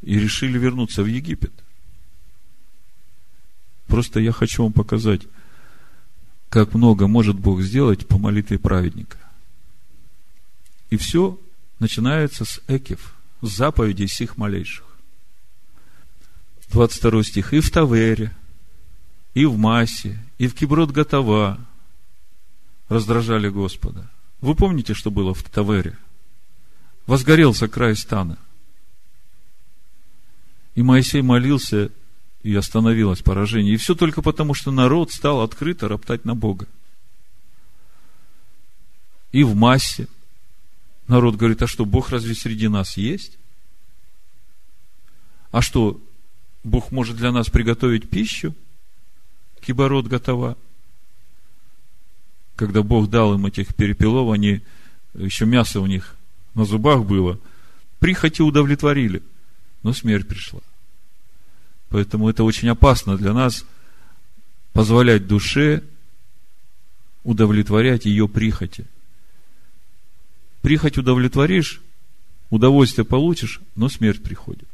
и 0.03 0.18
решили 0.18 0.59
вернуться 0.59 1.03
в 1.03 1.07
Египет. 1.07 1.53
Просто 3.87 4.21
я 4.21 4.31
хочу 4.31 4.62
вам 4.62 4.75
показать, 4.75 5.23
как 6.51 6.75
много 6.75 7.07
может 7.07 7.38
Бог 7.38 7.62
сделать 7.62 8.07
по 8.07 8.18
молитве 8.18 8.59
праведника. 8.59 9.16
И 10.90 10.99
все 10.99 11.38
начинается 11.79 12.44
с 12.44 12.61
экев, 12.68 13.14
с 13.40 13.49
заповедей 13.49 14.07
всех 14.07 14.37
малейших. 14.37 14.85
22 16.73 17.23
стих. 17.23 17.55
И 17.55 17.61
в 17.61 17.71
Тавере, 17.71 18.37
и 19.33 19.47
в 19.47 19.57
Масе, 19.57 20.18
и 20.37 20.47
в 20.47 20.55
Киброд 20.55 20.90
Готова, 20.90 21.59
раздражали 22.88 23.48
Господа. 23.48 24.09
Вы 24.40 24.55
помните, 24.55 24.94
что 24.94 25.11
было 25.11 25.35
в 25.35 25.42
Тавере? 25.42 25.96
Возгорелся 27.07 27.68
край 27.68 27.96
стана. 27.96 28.38
И 30.74 30.83
Моисей 30.83 31.22
молился, 31.22 31.90
и 32.42 32.55
остановилось 32.55 33.20
поражение. 33.20 33.74
И 33.74 33.79
все 33.79 33.94
только 33.94 34.22
потому, 34.22 34.55
что 34.55 34.70
народ 34.70 35.11
стал 35.11 35.42
открыто 35.42 35.88
роптать 35.88 36.24
на 36.24 36.35
Бога. 36.35 36.66
И 39.33 39.42
в 39.42 39.55
массе 39.55 40.07
народ 41.09 41.37
говорит, 41.37 41.62
а 41.62 41.66
что, 41.66 41.85
Бог 41.85 42.11
разве 42.11 42.35
среди 42.35 42.68
нас 42.68 42.96
есть? 42.96 43.38
А 45.51 45.62
что, 45.62 46.01
Бог 46.62 46.90
может 46.92 47.16
для 47.16 47.33
нас 47.33 47.48
приготовить 47.48 48.09
пищу? 48.09 48.55
Кибород 49.61 50.07
готова. 50.07 50.57
Когда 52.59 52.83
Бог 52.83 53.09
дал 53.09 53.35
им 53.35 53.47
этих 53.47 53.73
перепелов, 53.73 54.33
они, 54.33 54.62
еще 55.14 55.47
мясо 55.47 55.81
у 55.81 55.87
них 55.87 56.16
на 56.55 56.64
зубах 56.64 57.05
было, 57.05 57.38
прихоти 58.01 58.42
удовлетворили, 58.42 59.23
но 59.85 59.92
смерть 59.92 60.27
пришла. 60.27 60.61
Поэтому 61.88 62.29
это 62.29 62.42
очень 62.42 62.68
опасно 62.68 63.16
для 63.16 63.33
нас 63.33 63.64
позволять 64.73 65.29
душе 65.29 65.85
удовлетворять 67.23 68.07
ее 68.07 68.27
прихоти. 68.27 68.87
Прихоть 70.61 70.99
удовлетворишь, 70.99 71.81
удовольствие 72.51 73.05
получишь, 73.05 73.61
но 73.77 73.88
смерть 73.88 74.25
приходит. 74.25 74.68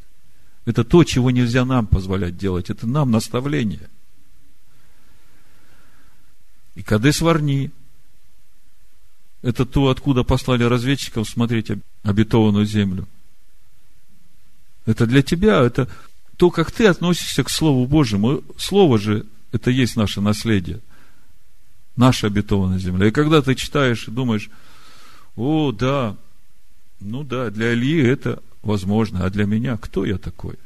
Это 0.64 0.84
то, 0.84 1.04
чего 1.04 1.30
нельзя 1.30 1.66
нам 1.66 1.86
позволять 1.86 2.38
делать. 2.38 2.70
Это 2.70 2.86
нам 2.86 3.10
наставление. 3.10 3.90
И 6.74 6.82
Кадес 6.82 7.20
Варни– 7.20 7.70
это 9.42 9.66
то, 9.66 9.88
откуда 9.88 10.24
послали 10.24 10.64
разведчиков 10.64 11.28
смотреть 11.28 11.70
обетованную 12.02 12.66
землю. 12.66 13.06
Это 14.86 15.06
для 15.06 15.22
тебя, 15.22 15.62
это 15.62 15.88
то, 16.36 16.50
как 16.50 16.70
ты 16.70 16.86
относишься 16.86 17.44
к 17.44 17.50
Слову 17.50 17.86
Божьему. 17.86 18.42
Слово 18.56 18.98
же– 18.98 19.26
это 19.52 19.70
есть 19.70 19.96
наше 19.96 20.20
наследие, 20.20 20.80
наша 21.96 22.26
обетованная 22.26 22.78
земля. 22.78 23.08
И 23.08 23.12
когда 23.12 23.40
ты 23.40 23.54
читаешь 23.54 24.08
и 24.08 24.10
думаешь, 24.10 24.50
о, 25.36 25.72
да, 25.72 26.16
ну 27.00 27.22
да, 27.22 27.50
для 27.50 27.72
Ильи 27.74 28.02
это 28.02 28.42
возможно, 28.62 29.24
а 29.24 29.30
для 29.30 29.44
меня 29.46 29.76
кто 29.76 30.04
я 30.04 30.18
такой? 30.18 30.56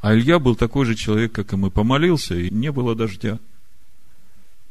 А 0.00 0.14
Илья 0.14 0.38
был 0.38 0.54
такой 0.54 0.84
же 0.84 0.94
человек, 0.94 1.32
как 1.32 1.52
и 1.52 1.56
мы, 1.56 1.70
помолился, 1.70 2.34
и 2.34 2.50
не 2.50 2.70
было 2.70 2.94
дождя. 2.94 3.38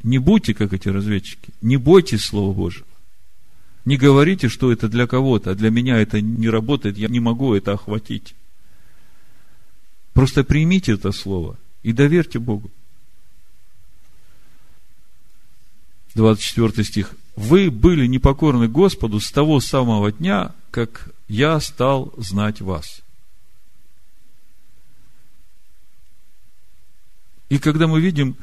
Не 0.03 0.17
будьте, 0.17 0.53
как 0.53 0.73
эти 0.73 0.89
разведчики, 0.89 1.53
не 1.61 1.77
бойтесь 1.77 2.25
Слова 2.25 2.53
Божьего. 2.53 2.85
Не 3.85 3.97
говорите, 3.97 4.49
что 4.49 4.71
это 4.71 4.87
для 4.87 5.07
кого-то, 5.07 5.51
а 5.51 5.55
для 5.55 5.69
меня 5.69 5.97
это 5.97 6.21
не 6.21 6.49
работает, 6.49 6.97
я 6.97 7.07
не 7.07 7.19
могу 7.19 7.53
это 7.53 7.73
охватить. 7.73 8.35
Просто 10.13 10.43
примите 10.43 10.93
это 10.93 11.11
слово 11.11 11.57
и 11.81 11.91
доверьте 11.91 12.39
Богу. 12.39 12.69
24 16.15 16.83
стих. 16.83 17.11
Вы 17.35 17.71
были 17.71 18.05
непокорны 18.05 18.67
Господу 18.67 19.19
с 19.19 19.31
того 19.31 19.59
самого 19.59 20.11
дня, 20.11 20.53
как 20.69 21.09
я 21.27 21.59
стал 21.59 22.13
знать 22.17 22.61
вас. 22.61 23.01
И 27.49 27.57
когда 27.57 27.87
мы 27.87 27.99
видим 27.99 28.35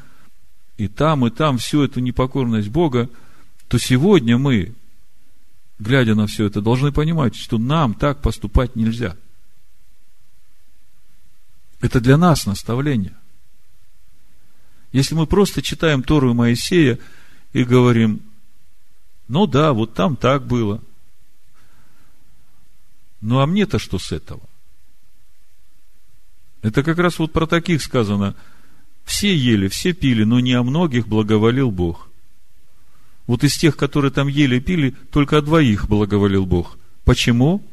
и 0.81 0.87
там, 0.87 1.27
и 1.27 1.29
там 1.29 1.59
всю 1.59 1.83
эту 1.83 1.99
непокорность 1.99 2.69
Бога, 2.69 3.07
то 3.67 3.77
сегодня 3.77 4.39
мы, 4.39 4.73
глядя 5.77 6.15
на 6.15 6.25
все 6.25 6.47
это, 6.47 6.59
должны 6.59 6.91
понимать, 6.91 7.35
что 7.35 7.59
нам 7.59 7.93
так 7.93 8.23
поступать 8.23 8.75
нельзя. 8.75 9.15
Это 11.81 12.01
для 12.01 12.17
нас 12.17 12.47
наставление. 12.47 13.13
Если 14.91 15.13
мы 15.13 15.27
просто 15.27 15.61
читаем 15.61 16.01
Тору 16.01 16.33
Моисея 16.33 16.97
и 17.53 17.63
говорим, 17.63 18.23
ну 19.27 19.45
да, 19.45 19.73
вот 19.73 19.93
там 19.93 20.15
так 20.15 20.47
было. 20.47 20.81
Ну 23.21 23.39
а 23.39 23.45
мне-то 23.45 23.77
что 23.77 23.99
с 23.99 24.11
этого? 24.11 24.41
Это 26.63 26.81
как 26.81 26.97
раз 26.97 27.19
вот 27.19 27.31
про 27.33 27.45
таких 27.45 27.83
сказано. 27.83 28.35
Все 29.05 29.35
ели, 29.35 29.67
все 29.67 29.93
пили, 29.93 30.23
но 30.23 30.39
не 30.39 30.53
о 30.53 30.63
многих 30.63 31.07
благоволил 31.07 31.71
Бог. 31.71 32.09
Вот 33.27 33.43
из 33.43 33.57
тех, 33.57 33.77
которые 33.77 34.11
там 34.11 34.27
ели 34.27 34.57
и 34.57 34.59
пили, 34.59 34.91
только 35.11 35.37
о 35.37 35.41
двоих 35.41 35.87
благоволил 35.87 36.45
Бог. 36.45 36.77
Почему? 37.03 37.63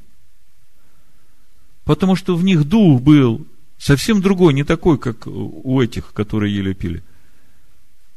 Потому 1.85 2.17
что 2.17 2.37
в 2.37 2.45
них 2.45 2.65
дух 2.65 3.01
был 3.01 3.47
совсем 3.79 4.21
другой, 4.21 4.55
не 4.55 4.65
такой, 4.65 4.99
как 4.99 5.27
у 5.27 5.81
этих, 5.81 6.13
которые 6.13 6.55
ели 6.55 6.73
и 6.73 6.75
пили. 6.75 7.03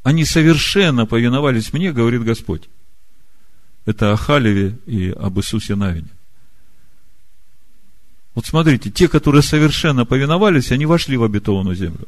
Они 0.03 0.25
совершенно 0.25 1.05
повиновались 1.05 1.73
мне, 1.73 1.93
говорит 1.93 2.23
Господь. 2.23 2.69
Это 3.85 4.11
о 4.11 4.17
Халеве 4.17 4.77
и 4.85 5.09
об 5.09 5.39
Иисусе 5.39 5.75
Навине. 5.75 6.09
Вот 8.33 8.45
смотрите, 8.45 8.89
те, 8.89 9.07
которые 9.07 9.41
совершенно 9.41 10.05
повиновались, 10.05 10.71
они 10.71 10.85
вошли 10.85 11.17
в 11.17 11.23
обетованную 11.23 11.75
землю. 11.75 12.07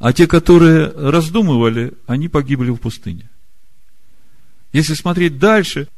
А 0.00 0.14
те, 0.14 0.26
которые 0.26 0.86
раздумывали, 0.86 1.92
они 2.06 2.28
погибли 2.28 2.70
в 2.70 2.78
пустыне. 2.78 3.28
Если 4.72 4.94
смотреть 4.94 5.38
дальше, 5.38 5.88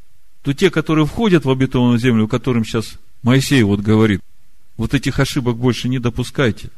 то 0.41 0.53
те, 0.53 0.69
которые 0.69 1.05
входят 1.05 1.45
в 1.45 1.49
обетованную 1.49 1.99
землю, 1.99 2.27
которым 2.27 2.65
сейчас 2.65 2.95
Моисей 3.21 3.63
вот 3.63 3.79
говорит, 3.79 4.19
вот 4.75 4.93
этих 4.93 5.19
ошибок 5.19 5.55
больше 5.55 5.87
не 5.87 5.99
допускайте. 5.99 6.69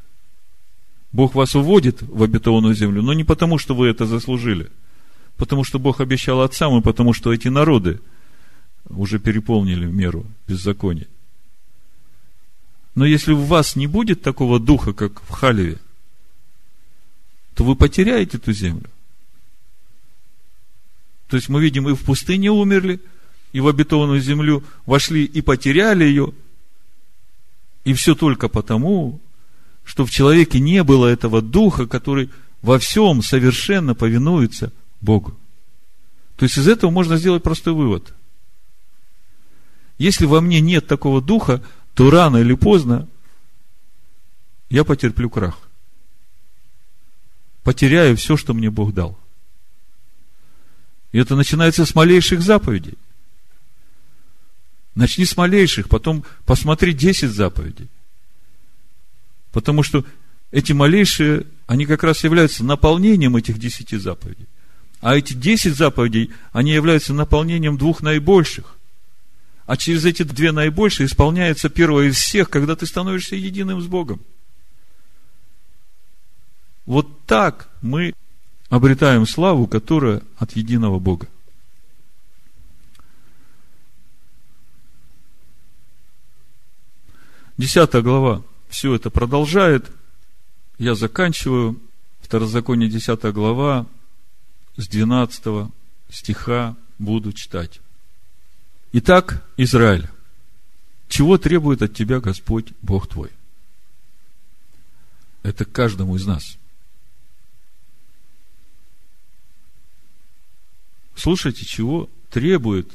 Бог 1.12 1.34
вас 1.34 1.56
уводит 1.56 2.04
в 2.04 2.22
обетованную 2.22 2.76
землю, 2.76 3.02
но 3.02 3.14
не 3.14 3.24
потому, 3.24 3.58
что 3.58 3.74
вы 3.74 3.88
это 3.88 4.06
заслужили, 4.06 4.70
потому 5.36 5.64
что 5.64 5.80
Бог 5.80 6.02
обещал 6.02 6.42
отцам, 6.42 6.78
и 6.78 6.84
потому 6.84 7.14
что 7.14 7.34
эти 7.34 7.48
народы 7.48 8.02
уже 8.88 9.18
переполнили 9.18 9.88
меру 9.88 10.28
беззакония. 10.48 11.08
Но 12.94 13.04
если 13.04 13.32
у 13.32 13.42
вас 13.42 13.76
не 13.76 13.88
будет 13.88 14.22
такого 14.22 14.60
духа, 14.60 14.94
как 14.94 15.24
в 15.24 15.32
Халеве, 15.32 15.80
то 17.56 17.64
вы 17.64 17.76
потеряете 17.76 18.38
эту 18.38 18.54
землю. 18.54 18.90
То 21.28 21.38
есть 21.38 21.50
мы 21.50 21.62
видим, 21.62 21.90
и 21.90 21.96
в 21.96 22.04
пустыне 22.04 22.52
умерли, 22.52 23.00
и 23.54 23.62
в 23.62 23.68
обетованную 23.68 24.20
землю 24.20 24.64
вошли 24.86 25.24
и 25.24 25.42
потеряли 25.42 26.04
ее. 26.04 26.34
И 27.86 27.94
все 27.94 28.14
только 28.14 28.50
потому, 28.50 29.22
что 29.86 30.06
в 30.06 30.12
человеке 30.12 30.60
не 30.60 30.84
было 30.84 31.08
этого 31.08 31.42
духа, 31.42 31.88
который 31.88 32.30
во 32.62 32.78
всем 32.78 33.22
совершенно 33.22 33.96
повинуется 33.96 34.72
Богу. 35.00 35.36
То 36.36 36.44
есть 36.44 36.58
из 36.58 36.68
этого 36.68 36.92
можно 36.92 37.18
сделать 37.18 37.44
простой 37.44 37.74
вывод. 37.74 38.14
Если 39.98 40.26
во 40.26 40.42
мне 40.42 40.60
нет 40.60 40.88
такого 40.88 41.22
духа, 41.22 41.64
то 41.94 42.12
рано 42.12 42.38
или 42.38 42.54
поздно 42.54 43.08
я 44.70 44.84
потерплю 44.84 45.30
крах 45.30 45.65
потеряю 47.66 48.16
все, 48.16 48.38
что 48.38 48.54
мне 48.54 48.70
Бог 48.70 48.94
дал. 48.94 49.18
И 51.12 51.18
это 51.18 51.36
начинается 51.36 51.86
с 51.86 51.96
малейших 51.96 52.42
заповедей. 52.42 52.94
Начни 54.94 55.26
с 55.26 55.36
малейших, 55.36 55.90
потом 55.90 56.24
посмотри 56.46 56.94
10 56.94 57.32
заповедей. 57.32 57.90
Потому 59.52 59.82
что 59.82 60.06
эти 60.52 60.74
малейшие, 60.74 61.48
они 61.66 61.88
как 61.88 62.04
раз 62.04 62.24
являются 62.24 62.64
наполнением 62.64 63.36
этих 63.36 63.58
10 63.58 64.00
заповедей. 64.00 64.46
А 65.02 65.16
эти 65.16 65.34
10 65.34 65.76
заповедей, 65.76 66.32
они 66.52 66.72
являются 66.72 67.14
наполнением 67.14 67.78
двух 67.78 68.04
наибольших. 68.04 68.78
А 69.66 69.76
через 69.76 70.06
эти 70.06 70.22
две 70.22 70.52
наибольшие 70.52 71.08
исполняется 71.08 71.70
первое 71.70 72.10
из 72.10 72.18
всех, 72.18 72.52
когда 72.52 72.76
ты 72.76 72.86
становишься 72.86 73.36
единым 73.36 73.82
с 73.82 73.88
Богом. 73.88 74.22
Вот 76.86 77.26
так 77.26 77.70
мы 77.82 78.14
обретаем 78.70 79.26
славу, 79.26 79.68
которая 79.68 80.22
от 80.38 80.56
единого 80.56 81.00
Бога. 81.00 81.28
Десятая 87.58 88.02
глава 88.02 88.44
все 88.70 88.94
это 88.94 89.10
продолжает. 89.10 89.90
Я 90.78 90.96
заканчиваю. 90.96 91.80
Второзаконие, 92.22 92.90
десятая 92.90 93.32
глава, 93.32 93.86
с 94.78 94.88
12 94.88 95.72
стиха 96.10 96.76
буду 96.98 97.34
читать. 97.34 97.80
Итак, 98.94 99.46
Израиль, 99.58 100.10
чего 101.08 101.38
требует 101.38 101.84
от 101.84 101.94
тебя 101.94 102.20
Господь, 102.20 102.74
Бог 102.82 103.08
твой? 103.08 103.30
Это 105.44 105.66
каждому 105.66 106.16
из 106.16 106.26
нас– 106.26 106.58
Слушайте, 111.16 111.66
чего 111.66 112.10
требует 112.30 112.92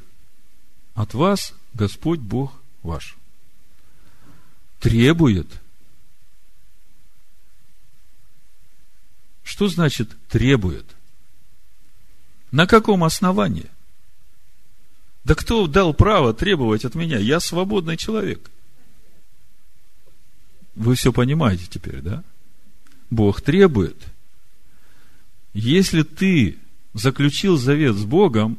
от 0.94 1.14
вас 1.14 1.54
Господь 1.74 2.20
Бог 2.20 2.52
ваш. 2.83 3.16
Требует. 4.78 5.46
Что 9.42 9.68
значит 9.68 10.11
требует? 10.28 10.87
На 12.50 12.66
каком 12.66 13.04
основании? 13.04 13.70
Да 15.24 15.35
кто 15.35 15.66
дал 15.66 15.94
право 15.94 16.35
требовать 16.35 16.85
от 16.85 16.94
меня? 16.94 17.18
Я 17.18 17.40
свободный 17.40 17.96
человек. 17.96 18.50
Вы 20.74 20.94
все 20.94 21.12
понимаете 21.12 21.66
теперь, 21.68 22.00
да? 22.00 22.24
Бог 23.11 23.40
требует. 23.40 23.96
Если 25.52 26.02
ты 26.02 26.59
заключил 26.94 27.57
завет 27.57 27.96
с 27.96 28.05
Богом, 28.05 28.59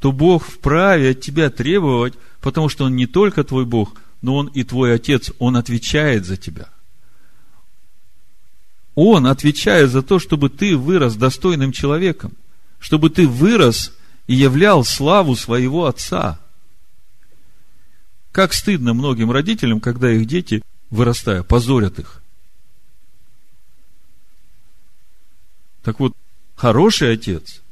то 0.00 0.12
Бог 0.12 0.44
вправе 0.44 1.10
от 1.10 1.20
тебя 1.20 1.50
требовать, 1.50 2.14
потому 2.40 2.68
что 2.68 2.84
Он 2.84 2.94
не 2.96 3.06
только 3.06 3.44
твой 3.44 3.64
Бог, 3.64 3.94
но 4.22 4.36
Он 4.36 4.46
и 4.48 4.62
твой 4.62 4.94
Отец, 4.94 5.32
Он 5.38 5.56
отвечает 5.56 6.24
за 6.24 6.36
тебя. 6.36 6.68
Он 8.94 9.26
отвечает 9.26 9.90
за 9.90 10.02
то, 10.02 10.18
чтобы 10.18 10.48
ты 10.48 10.76
вырос 10.76 11.16
достойным 11.16 11.72
человеком, 11.72 12.32
чтобы 12.78 13.10
ты 13.10 13.28
вырос 13.28 13.92
и 14.26 14.34
являл 14.34 14.84
славу 14.84 15.36
своего 15.36 15.86
Отца. 15.86 16.40
Как 18.32 18.52
стыдно 18.52 18.94
многим 18.94 19.30
родителям, 19.30 19.80
когда 19.80 20.10
их 20.10 20.26
дети, 20.26 20.62
вырастая, 20.90 21.42
позорят 21.42 21.98
их. 21.98 22.22
Так 25.82 26.00
вот, 26.00 26.14
хороший 26.56 27.12
отец, 27.12 27.62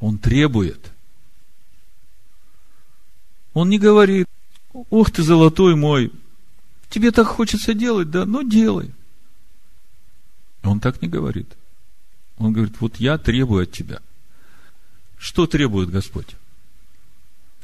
он 0.00 0.18
требует. 0.18 0.92
Он 3.52 3.68
не 3.68 3.78
говорит, 3.78 4.28
ух 4.72 5.10
ты, 5.10 5.22
золотой 5.22 5.74
мой, 5.74 6.12
тебе 6.88 7.10
так 7.10 7.26
хочется 7.26 7.74
делать, 7.74 8.10
да, 8.10 8.24
ну 8.24 8.48
делай. 8.48 8.94
Он 10.62 10.80
так 10.80 11.02
не 11.02 11.08
говорит. 11.08 11.48
Он 12.38 12.52
говорит, 12.52 12.80
вот 12.80 12.96
я 12.96 13.18
требую 13.18 13.64
от 13.64 13.72
тебя. 13.72 14.00
Что 15.18 15.46
требует 15.46 15.90
Господь 15.90 16.36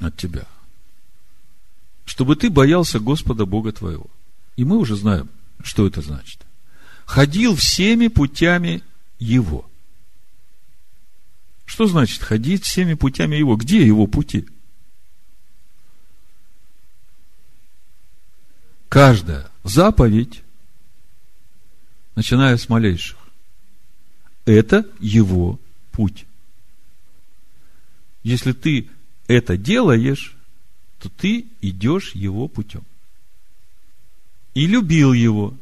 от 0.01 0.17
тебя? 0.17 0.47
Чтобы 2.05 2.35
ты 2.35 2.51
боялся 2.51 2.99
Господа 2.99 3.47
Бога 3.47 3.73
твоего. 3.73 4.07
И 4.57 4.65
мы 4.65 4.79
уже 4.79 4.97
знаем, 4.97 5.29
что 5.63 5.87
это 5.87 6.03
значит. 6.03 6.41
Ходил 7.05 7.55
всеми 7.55 8.09
путями 8.09 8.83
Его. 9.19 9.69
Что 11.65 11.87
значит 11.87 12.23
ходить 12.23 12.65
всеми 12.65 12.95
путями 12.95 13.37
Его? 13.37 13.57
Где 13.57 13.85
Его 13.85 14.07
пути? 14.07 14.47
Каждая 18.89 19.51
заповедь, 19.65 20.43
начиная 22.15 22.57
с 22.57 22.69
малейших, 22.69 23.19
это 24.45 24.89
Его 25.01 25.59
путь. 25.91 26.27
Если 28.23 28.53
ты 28.53 28.89
это 29.27 29.57
делаешь, 29.57 30.37
то 31.01 31.09
ты 31.09 31.47
идешь 31.61 32.15
Его 32.15 32.47
путем. 32.47 32.85
И 34.55 34.67
любил 34.67 35.13
Его. 35.13 35.55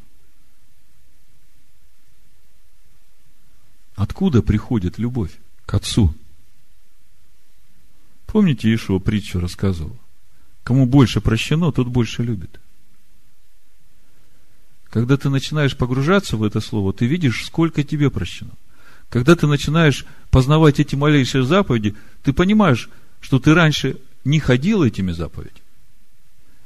Откуда 3.95 4.41
приходит 4.41 4.97
любовь? 4.97 5.31
К 5.65 5.73
Отцу. 5.73 6.13
Помните, 8.27 8.69
Иешуа 8.69 8.99
притчу 8.99 9.39
рассказывал? 9.39 9.97
Кому 10.63 10.85
больше 10.85 11.21
прощено, 11.21 11.71
тот 11.71 11.87
больше 11.87 12.23
любит. 12.23 12.59
Когда 14.89 15.17
ты 15.17 15.29
начинаешь 15.29 15.75
погружаться 15.75 16.37
в 16.37 16.43
это 16.43 16.59
слово, 16.59 16.93
ты 16.93 17.05
видишь, 17.05 17.45
сколько 17.45 17.83
тебе 17.83 18.09
прощено. 18.09 18.51
Когда 19.09 19.35
ты 19.35 19.47
начинаешь 19.47 20.05
познавать 20.31 20.79
эти 20.79 20.95
малейшие 20.95 21.43
заповеди, 21.43 21.95
ты 22.23 22.33
понимаешь, 22.33 22.89
что 23.19 23.39
ты 23.39 23.53
раньше 23.53 23.97
не 24.25 24.39
ходил 24.39 24.83
этими 24.83 25.11
заповедями. 25.11 25.61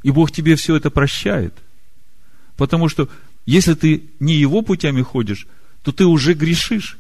И 0.04 0.12
Бог 0.12 0.32
тебе 0.32 0.56
все 0.56 0.76
это 0.76 0.90
прощает. 0.90 1.54
Потому 2.56 2.90
что 2.90 3.10
если 3.46 3.74
ты 3.74 4.04
не 4.20 4.36
его 4.36 4.62
путями 4.62 5.02
ходишь, 5.02 5.48
то 5.84 5.92
ты 5.92 6.06
уже 6.06 6.34
грешишь. 6.34 6.98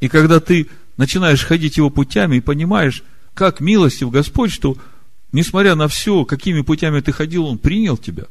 И 0.00 0.08
когда 0.08 0.40
ты 0.40 0.68
начинаешь 0.96 1.44
ходить 1.44 1.76
его 1.76 1.90
путями 1.90 2.36
и 2.36 2.40
понимаешь, 2.40 3.02
как 3.34 3.60
милостив 3.60 4.10
Господь, 4.10 4.52
что 4.52 4.76
несмотря 5.32 5.74
на 5.74 5.88
все, 5.88 6.24
какими 6.24 6.60
путями 6.60 7.00
ты 7.00 7.12
ходил, 7.12 7.46
Он 7.46 7.58
принял 7.58 7.96
тебя, 7.96 8.24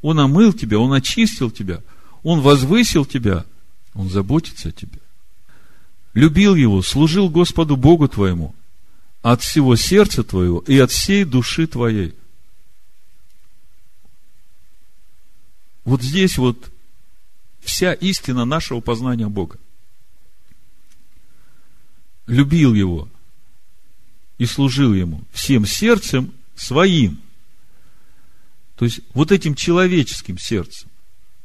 Он 0.00 0.18
омыл 0.18 0.52
тебя, 0.52 0.78
Он 0.78 0.92
очистил 0.92 1.50
тебя, 1.50 1.82
Он 2.22 2.40
возвысил 2.40 3.04
тебя, 3.04 3.44
Он 3.94 4.08
заботится 4.08 4.70
о 4.70 4.72
тебе. 4.72 4.98
Любил 6.14 6.54
Его, 6.54 6.82
служил 6.82 7.28
Господу 7.28 7.76
Богу 7.76 8.08
твоему 8.08 8.54
от 9.22 9.40
всего 9.40 9.76
сердца 9.76 10.24
твоего 10.24 10.58
и 10.66 10.78
от 10.78 10.90
всей 10.90 11.24
души 11.24 11.66
твоей. 11.66 12.14
Вот 15.84 16.02
здесь 16.02 16.38
вот 16.38 16.70
вся 17.60 17.92
истина 17.92 18.44
нашего 18.44 18.80
познания 18.80 19.28
Бога 19.28 19.58
любил 22.32 22.72
его 22.72 23.08
и 24.38 24.46
служил 24.46 24.94
ему 24.94 25.22
всем 25.32 25.66
сердцем 25.66 26.32
своим. 26.56 27.20
То 28.76 28.86
есть, 28.86 29.00
вот 29.12 29.30
этим 29.30 29.54
человеческим 29.54 30.38
сердцем, 30.38 30.88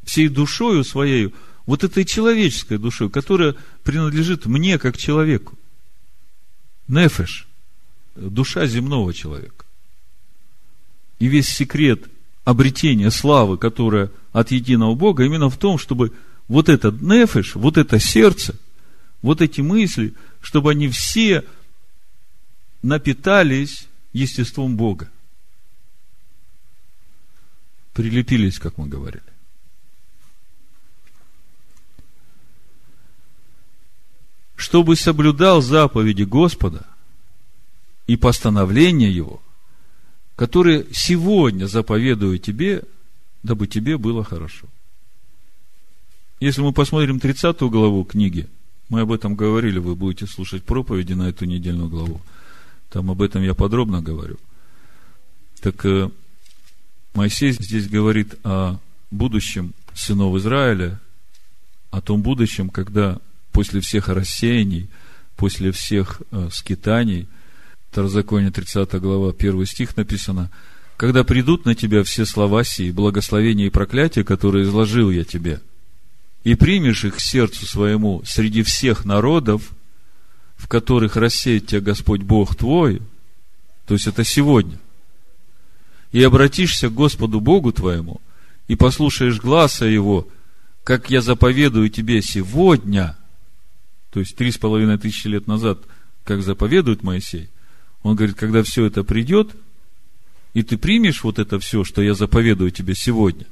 всей 0.04 0.30
душою 0.30 0.86
своей, 0.86 1.34
вот 1.65 1.84
этой 1.84 2.06
человеческой 2.06 2.78
душой, 2.78 3.10
которая 3.10 3.56
принадлежит 3.84 4.45
мне 4.45 4.80
как 4.80 4.97
человеку. 4.97 5.58
Нефеш, 6.88 7.47
душа 8.15 8.65
земного 8.65 9.13
человека. 9.13 9.65
И 11.19 11.28
весь 11.28 11.50
секрет 11.50 12.06
обретения 12.45 13.12
славы, 13.12 13.58
которая 13.58 14.10
от 14.32 14.52
единого 14.52 14.95
Бога, 14.95 15.26
именно 15.26 15.50
в 15.50 15.58
том, 15.58 15.78
чтобы 15.78 16.13
вот 16.47 16.69
этот 16.69 17.02
нефеш, 17.02 17.56
вот 17.56 17.78
это 17.78 18.00
сердце, 18.00 18.56
вот 19.21 19.41
эти 19.41 19.60
мысли– 19.60 20.13
чтобы 20.41 20.71
они 20.71 20.88
все 20.89 21.43
напитались 22.82 23.88
естеством 24.13 24.76
Бога. 24.78 25.10
Прилепились, 27.93 28.60
как 28.60 28.78
мы 28.78 28.88
говорили. 28.88 29.23
Чтобы 34.56 34.95
соблюдал 34.95 35.62
заповеди 35.62 36.23
Господа 36.23 36.86
и 38.06 38.15
постановления 38.15 39.12
Его, 39.12 39.41
которые 40.36 40.88
сегодня 40.93 41.65
заповедую 41.65 42.39
тебе, 42.39 42.84
дабы 43.43 43.67
тебе 43.67 43.97
было 43.97 44.23
хорошо. 44.23 44.67
Если 46.39 46.62
мы 46.62 46.73
посмотрим 46.73 47.19
30 47.19 47.60
главу 47.62 48.04
книги– 48.04 48.47
мы 48.89 49.02
об 49.02 49.12
этом 49.12 49.36
говорили, 49.36 49.80
вы 49.80 49.95
будете 49.95 50.28
слушать 50.28 50.63
проповеди 50.63 51.13
на 51.13 51.30
эту 51.30 51.45
недельную 51.45 51.89
главу. 51.89 52.21
Там 52.89 53.12
об 53.12 53.21
этом 53.21 53.43
я 53.43 53.54
подробно 53.54 54.02
говорю. 54.02 54.38
Так 55.62 55.86
э, 55.86 56.10
Моисей 57.13 57.52
здесь 57.52 57.89
говорит 57.89 58.36
о 58.43 58.78
будущем 59.12 59.73
сынов 59.93 60.36
Израиля, 60.38 61.00
о 61.91 62.02
том 62.02 62.21
будущем, 62.21 62.69
когда 62.69 63.19
после 63.52 63.82
всех 63.82 64.08
рассеяний, 64.08 64.88
после 65.36 65.71
всех 65.71 66.21
э, 66.32 66.50
скитаний, 66.52 67.28
Второзаконие 67.89 68.52
30 68.52 68.93
глава, 69.02 69.34
1 69.38 69.65
стих 69.65 69.97
написано, 69.97 70.52
когда 70.97 71.23
придут 71.23 71.65
на 71.65 71.73
тебя 71.73 72.04
все 72.04 72.26
слова 72.26 72.63
сии, 72.63 72.91
благословения 72.91 73.67
и 73.67 73.71
проклятия, 73.71 74.23
которые 74.23 74.65
изложил 74.65 75.10
я 75.10 75.23
тебе– 75.23 75.62
и 76.48 76.56
примешь 76.56 77.04
их 77.04 77.18
к 77.18 77.20
сердцу 77.20 77.66
своему 77.66 78.24
среди 78.24 78.64
всех 78.64 79.04
народов, 79.04 79.74
в 80.56 80.70
которых 80.70 81.18
рассеет 81.18 81.68
тебя 81.68 81.82
Господь 81.82 82.22
Бог 82.22 82.56
твой, 82.56 83.02
то 83.86 83.94
есть 83.94 84.08
это 84.08 84.24
сегодня, 84.24 84.80
и 86.13 86.24
обратишься 86.24 86.88
к 86.88 86.94
Господу 86.94 87.42
Богу 87.42 87.74
твоему, 87.74 88.21
и 88.69 88.78
послушаешь 88.78 89.42
гласа 89.42 89.88
Его, 89.88 90.26
как 90.86 91.10
я 91.10 91.19
заповедую 91.19 91.90
тебе 91.90 92.21
сегодня, 92.21 93.17
то 94.10 94.21
есть 94.21 94.38
три 94.38 94.50
с 94.54 94.58
половиной 94.58 94.98
тысячи 94.98 95.28
лет 95.28 95.48
назад, 95.48 95.82
как 96.24 96.42
заповедует 96.44 97.04
Моисей, 97.04 97.50
он 98.04 98.15
говорит, 98.15 98.38
когда 98.38 98.63
все 98.63 98.86
это 98.86 99.04
придет, 99.04 99.54
и 100.54 100.63
ты 100.63 100.78
примешь 100.78 101.26
вот 101.26 101.40
это 101.40 101.60
все, 101.60 101.84
что 101.84 102.02
я 102.02 102.13
заповедую 102.13 102.71
тебе 102.71 102.96
сегодня, 102.96 103.48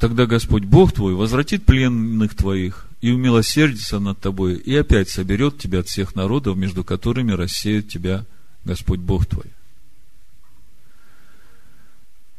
Тогда 0.00 0.24
Господь 0.24 0.64
Бог 0.64 0.92
твой 0.92 1.14
возвратит 1.14 1.66
пленных 1.66 2.34
твоих 2.34 2.86
и 3.02 3.10
умилосердится 3.10 3.98
над 3.98 4.18
тобой, 4.18 4.54
и 4.54 4.74
опять 4.74 5.10
соберет 5.10 5.58
тебя 5.58 5.80
от 5.80 5.88
всех 5.88 6.14
народов, 6.14 6.56
между 6.56 6.84
которыми 6.84 7.32
рассеет 7.32 7.88
тебя 7.88 8.24
Господь 8.64 9.00
Бог 9.00 9.26
твой. 9.26 9.44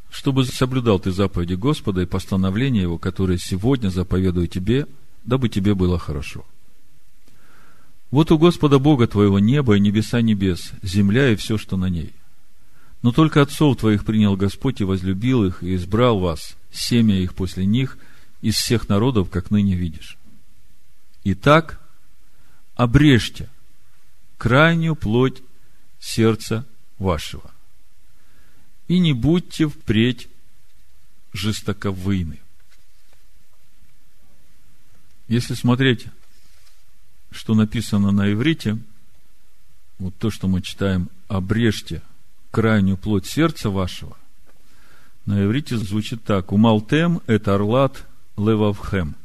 Чтобы 0.09 0.43
соблюдал 0.45 0.99
ты 0.99 1.11
заповеди 1.11 1.53
Господа 1.53 2.01
и 2.01 2.07
постановления 2.07 2.81
Его, 2.81 2.97
которые 2.97 3.37
сегодня 3.37 3.89
заповедую 3.89 4.47
тебе, 4.47 4.87
дабы 5.23 5.47
тебе 5.47 5.75
было 5.75 5.99
хорошо. 5.99 6.43
Вот 8.09 8.31
у 8.31 8.39
Господа 8.39 8.79
Бога 8.79 9.05
твоего 9.05 9.37
небо 9.37 9.77
и 9.77 9.79
небеса 9.79 10.21
небес, 10.21 10.71
земля 10.81 11.29
и 11.29 11.35
все, 11.35 11.59
что 11.59 11.77
на 11.77 11.89
ней. 11.89 12.11
Но 13.03 13.11
только 13.11 13.39
отцов 13.39 13.77
твоих 13.77 14.03
принял 14.03 14.35
Господь 14.35 14.81
и 14.81 14.83
возлюбил 14.83 15.45
их, 15.45 15.61
и 15.61 15.75
избрал 15.75 16.19
вас, 16.19 16.57
семя 16.71 17.15
их 17.15 17.33
после 17.33 17.65
них, 17.65 17.97
из 18.41 18.55
всех 18.55 18.89
народов, 18.89 19.29
как 19.29 19.51
ныне 19.51 19.75
видишь. 19.75 20.17
Итак, 21.23 21.79
обрежьте 22.75 23.49
крайнюю 24.37 24.95
плоть 24.95 25.43
сердца 25.99 26.65
вашего. 26.97 27.51
И 28.87 28.99
не 28.99 29.13
будьте 29.13 29.67
впредь 29.69 30.27
жестоковыйны. 31.33 32.39
Если 35.27 35.53
смотреть, 35.53 36.07
что 37.29 37.53
написано 37.53 38.11
на 38.11 38.31
иврите, 38.33 38.77
вот 39.99 40.17
то, 40.17 40.31
что 40.31 40.47
мы 40.47 40.61
читаем, 40.61 41.09
обрежьте 41.27 42.01
крайнюю 42.49 42.97
плоть 42.97 43.27
сердца 43.27 43.69
вашего, 43.69 44.17
на 45.25 45.43
иврите 45.43 45.77
звучит 45.77 46.23
так. 46.23 46.51
Умалтем– 46.51 47.21
это 47.27 47.55
орлат 47.55 48.05
левавхем. 48.37 49.15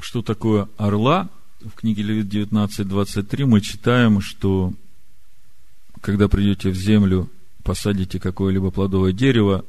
Что 0.00 0.22
такое 0.22 0.68
орла? 0.76 1.28
В 1.60 1.70
книге 1.70 2.02
Левит 2.02 2.26
19.23 2.26 3.46
мы 3.46 3.60
читаем, 3.60 4.20
что 4.20 4.72
когда 6.00 6.28
придете 6.28 6.70
в 6.70 6.76
землю, 6.76 7.30
посадите 7.64 8.20
какое-либо 8.20 8.70
плодовое 8.70 9.12
дерево, 9.12 9.64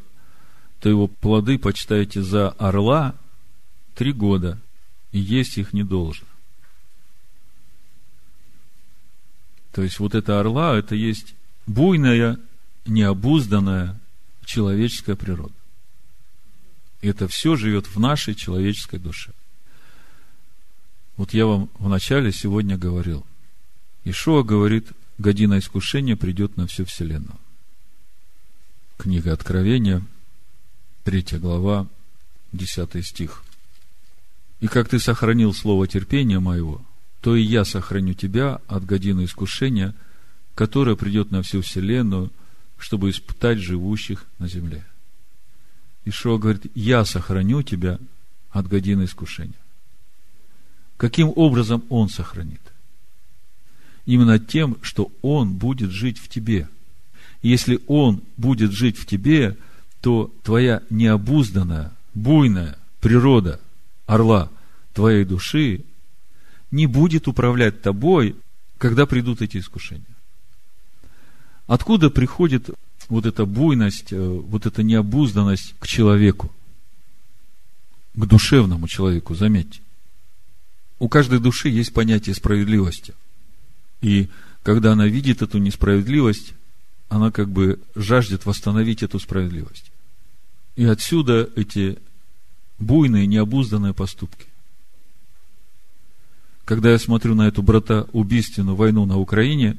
то 0.79 0.89
его 0.89 1.07
плоды 1.07 1.57
почитаете 1.57 2.21
за 2.21 2.49
орла 2.49 3.15
три 3.95 4.11
года, 4.11 4.59
и 5.11 5.19
есть 5.19 5.57
их 5.57 5.73
не 5.73 5.83
должно. 5.83 6.27
То 9.71 9.81
есть 9.81 9.99
вот 9.99 10.13
это 10.13 10.39
орла, 10.39 10.77
это 10.77 10.93
есть 10.95 11.35
буйная, 11.65 12.37
необузданная 12.88 13.99
человеческая 14.45 15.15
природа. 15.15 15.53
Это 17.01 17.27
все 17.27 17.55
живет 17.55 17.88
в 17.88 17.99
нашей 17.99 18.33
человеческой 18.33 18.99
душе. 18.99 19.31
Вот 21.15 21.33
я 21.33 21.45
вам 21.45 21.69
в 21.79 21.89
начале 21.89 22.31
сегодня 22.31 22.77
говорил. 22.77 23.25
Ишуа 24.03 24.43
говорит, 24.43 24.88
година 25.17 25.59
искушения 25.59 26.15
придет 26.15 26.57
на 26.57 26.67
всю 26.67 26.85
вселенную. 26.85 27.38
Книга 28.97 29.33
Откровения, 29.33 30.03
третья 31.03 31.39
глава, 31.39 31.88
десятый 32.51 33.03
стих. 33.03 33.43
И 34.59 34.67
как 34.67 34.89
ты 34.89 34.99
сохранил 34.99 35.53
слово 35.53 35.88
терпения 35.88 36.39
моего, 36.39 36.81
то 37.21 37.35
и 37.35 37.41
я 37.43 37.65
сохраню 37.65 38.13
тебя 38.13 38.61
от 38.67 38.85
годины 38.85 39.25
искушения, 39.25 39.93
которая 40.55 40.95
придет 40.95 41.31
на 41.31 41.43
всю 41.43 41.61
вселенную, 41.61 42.31
чтобы 42.78 43.09
испытать 43.09 43.59
живущих 43.59 44.25
на 44.39 44.47
земле. 44.47 44.86
Ишуа 46.05 46.38
говорит, 46.38 46.71
я 46.75 47.03
сохраню 47.05 47.63
тебя 47.63 47.99
от 48.51 48.67
годины 48.67 49.05
искушения. 49.05 49.59
Каким 50.95 51.32
образом 51.36 51.84
Он 51.89 52.09
сохранит? 52.09 52.61
Именно 54.05 54.39
тем, 54.39 54.78
что 54.82 55.11
Он 55.21 55.53
будет 55.53 55.91
жить 55.91 56.17
в 56.17 56.30
тебе. 56.30 56.69
Если 57.41 57.80
Он 57.88 58.23
будет 58.38 58.71
жить 58.71 58.97
в 58.97 59.05
тебе, 59.05 59.57
то 60.01 60.34
твоя 60.43 60.82
необузданная, 60.89 61.91
буйная 62.13 62.78
природа 63.01 63.59
орла 64.05 64.49
твоей 64.93 65.25
души 65.25 65.84
не 66.71 66.88
будет 66.88 67.28
управлять 67.28 67.82
тобой, 67.82 68.36
когда 68.78 69.05
придут 69.05 69.41
эти 69.41 69.57
искушения. 69.57 70.05
Откуда 71.68 72.09
приходит 72.09 72.70
вот 73.09 73.26
эта 73.26 73.45
буйность, 73.45 74.11
э, 74.11 74.28
вот 74.28 74.65
эта 74.65 74.84
необузданность 74.84 75.76
к 75.80 75.88
человеку? 75.88 76.51
К 78.15 78.26
душевному 78.26 78.88
человеку, 78.88 79.36
заметьте 79.36 79.82
у 80.99 81.09
каждой 81.09 81.39
души 81.39 81.70
есть 81.70 81.93
понятие 81.93 82.36
справедливости. 82.36 83.13
И 84.01 84.30
когда 84.63 84.93
она 84.93 85.07
видит 85.07 85.41
эту 85.41 85.57
несправедливость, 85.59 86.53
она 87.09 87.32
как 87.32 87.49
бы 87.49 87.80
жаждет 87.95 88.45
восстановить 88.45 89.03
эту 89.03 89.20
справедливость. 89.20 89.91
И 90.76 90.86
отсюда 90.86 91.49
эти 91.55 91.99
буйные, 92.80 93.28
необузданные 93.28 93.93
поступки. 93.93 94.45
Когда 96.65 96.91
я 96.91 96.99
смотрю 96.99 97.34
на 97.34 97.47
эту 97.47 97.63
братоубийственную 97.63 98.76
войну 98.76 99.05
на 99.05 99.18
Украине, 99.18 99.78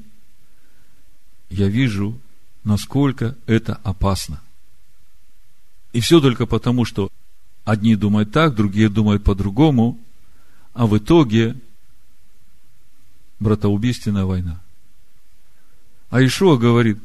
я 1.50 1.68
вижу, 1.68 2.18
насколько 2.64 3.36
это 3.46 3.74
опасно. 3.82 4.40
И 5.92 6.00
все 6.00 6.20
только 6.20 6.46
потому, 6.46 6.84
что 6.84 7.10
одни 7.64 7.96
думают 7.96 8.32
так, 8.32 8.54
другие 8.54 8.88
думают 8.88 9.24
по-другому, 9.24 9.98
а 10.74 10.86
в 10.86 10.96
итоге 10.96 11.56
братоубийственная 13.40 14.24
война. 14.24 14.60
А 16.10 16.24
Ишуа 16.24 16.56
говорит, 16.56 16.98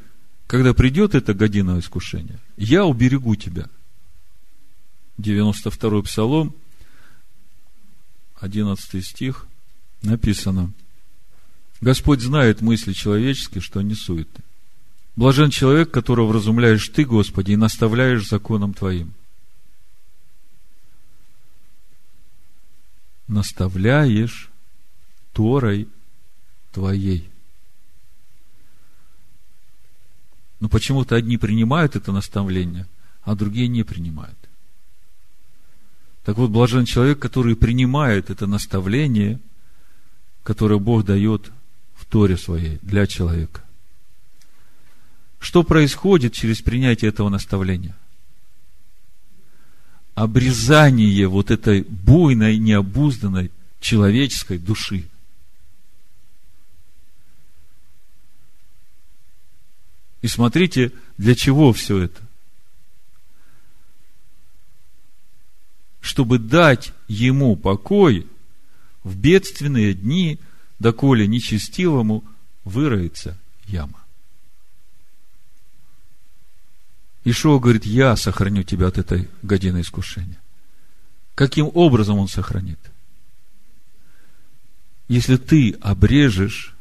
когда 0.47 0.73
придет 0.73 1.15
это 1.15 1.33
година 1.33 1.79
искушения, 1.79 2.39
я 2.57 2.85
уберегу 2.85 3.35
тебя. 3.35 3.69
92 5.17 6.01
Псалом, 6.03 6.53
11 8.39 9.05
стих, 9.05 9.47
написано, 10.01 10.71
Господь 11.83 12.21
знает 12.21 12.61
мысли 12.61 12.93
человеческие, 12.93 13.61
что 13.61 13.79
они 13.79 13.93
суетны. 13.93 14.43
Блажен 15.15 15.49
человек, 15.49 15.91
которого 15.91 16.27
вразумляешь 16.27 16.87
ты, 16.87 17.03
Господи, 17.03 17.51
и 17.51 17.55
наставляешь 17.55 18.27
законом 18.27 18.73
Твоим. 18.73 19.13
наставляешь 23.27 24.49
Торой 25.33 25.87
твоей. 26.71 27.29
Но 30.59 30.69
почему-то 30.69 31.15
одни 31.15 31.37
принимают 31.37 31.95
это 31.95 32.11
наставление, 32.11 32.87
а 33.23 33.35
другие 33.35 33.67
не 33.67 33.83
принимают. 33.83 34.37
Так 36.23 36.37
вот, 36.37 36.51
блажен 36.51 36.85
человек, 36.85 37.19
который 37.19 37.55
принимает 37.55 38.29
это 38.29 38.45
наставление, 38.45 39.39
которое 40.43 40.79
Бог 40.79 41.03
дает 41.03 41.51
Торе 42.13 42.37
своей 42.37 42.77
для 42.83 43.07
человека. 43.07 43.61
Что 45.39 45.63
происходит 45.63 46.33
через 46.33 46.61
принятие 46.61 47.09
этого 47.09 47.29
наставления? 47.29 47.95
обрезание 50.15 51.27
вот 51.27 51.49
этой 51.49 51.81
буйной, 51.81 52.57
необузданной 52.57 53.51
человеческой 53.79 54.59
души. 54.59 55.05
И 60.21 60.27
смотрите, 60.27 60.91
для 61.17 61.33
чего 61.33 61.73
все 61.73 61.97
это. 61.97 62.21
Чтобы 65.99 66.37
дать 66.37 66.93
ему 67.07 67.55
покой 67.55 68.27
в 69.03 69.17
бедственные 69.17 69.95
дни, 69.95 70.39
доколе 70.79 71.27
нечестивому 71.27 72.23
выроется 72.63 73.37
яма. 73.65 73.99
Ишуа 77.23 77.59
говорит, 77.59 77.85
я 77.85 78.15
сохраню 78.15 78.63
тебя 78.63 78.87
от 78.87 78.97
этой 78.97 79.29
годины 79.41 79.81
искушения. 79.81 80.39
Каким 81.35 81.69
образом 81.73 82.17
он 82.17 82.27
сохранит? 82.27 82.79
Если 85.07 85.37
ты 85.37 85.71
обрежешь 85.81 86.73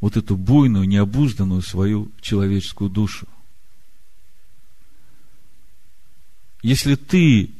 вот 0.00 0.16
эту 0.16 0.36
буйную, 0.36 0.88
необузданную 0.88 1.62
свою 1.62 2.10
человеческую 2.20 2.90
душу. 2.90 3.26
Если 6.62 6.94
ты 6.94 7.50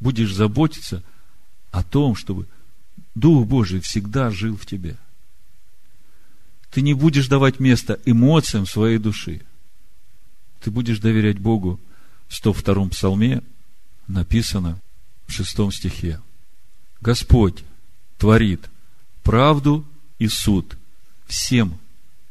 будешь 0.00 0.34
заботиться 0.34 1.02
о 1.70 1.82
том, 1.82 2.16
чтобы 2.16 2.46
Дух 3.14 3.46
Божий 3.46 3.80
всегда 3.80 4.30
жил 4.30 4.56
в 4.56 4.66
тебе. 4.66 4.96
Ты 6.70 6.80
не 6.80 6.94
будешь 6.94 7.28
давать 7.28 7.60
место 7.60 8.00
эмоциям 8.04 8.66
своей 8.66 8.98
души– 8.98 9.42
ты 10.62 10.70
будешь 10.70 11.00
доверять 11.00 11.38
Богу. 11.38 11.80
В 12.28 12.32
102-м 12.32 12.90
псалме 12.90 13.42
написано 14.06 14.80
в 15.26 15.32
6 15.32 15.72
стихе. 15.72 16.20
Господь 17.00 17.64
творит 18.16 18.70
правду 19.22 19.84
и 20.18 20.28
суд 20.28 20.76
всем 21.26 21.78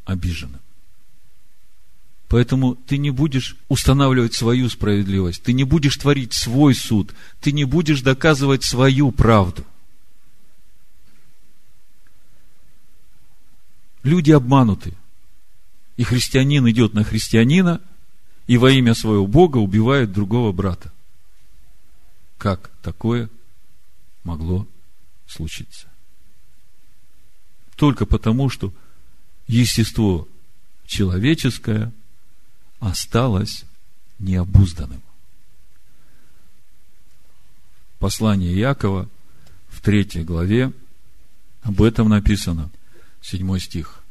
обиженным. 0.05 0.61
Поэтому 2.29 2.75
ты 2.75 2.97
не 2.97 3.11
будешь 3.11 3.57
устанавливать 3.67 4.33
свою 4.33 4.69
справедливость, 4.69 5.43
ты 5.43 5.51
не 5.51 5.65
будешь 5.65 5.97
творить 5.97 6.33
свой 6.33 6.73
суд, 6.73 7.13
ты 7.41 7.51
не 7.51 7.65
будешь 7.65 8.01
доказывать 8.01 8.63
свою 8.63 9.11
правду. 9.11 9.65
Люди 14.03 14.31
обмануты. 14.31 14.93
И 15.97 16.03
христианин 16.03 16.67
идет 16.69 16.93
на 16.93 17.03
христианина, 17.03 17.81
и 18.47 18.57
во 18.57 18.71
имя 18.71 18.95
своего 18.95 19.27
Бога 19.27 19.57
убивает 19.57 20.11
другого 20.11 20.51
брата. 20.51 20.91
Как 22.37 22.71
такое 22.81 23.29
могло 24.23 24.67
случиться. 25.27 25.87
Только 27.75 28.05
потому, 28.05 28.49
что 28.49 28.73
естество 29.47 30.27
человеческое 30.85 31.91
осталось 32.79 33.65
необузданным. 34.19 35.01
Послание 37.99 38.57
Якова 38.57 39.07
в 39.69 39.81
третьей 39.81 40.23
главе 40.23 40.73
об 41.61 41.81
этом 41.81 42.09
написано, 42.09 42.71
седьмой 43.21 43.59
стих. 43.59 44.03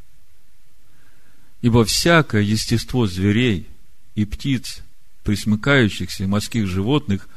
Ибо 1.63 1.85
всякое 1.85 2.43
естество 2.43 3.07
зверей 3.07 3.67
и 4.15 4.25
птиц, 4.25 4.81
присмыкающихся 5.25 6.27
морских 6.27 6.67
животных, 6.67 7.29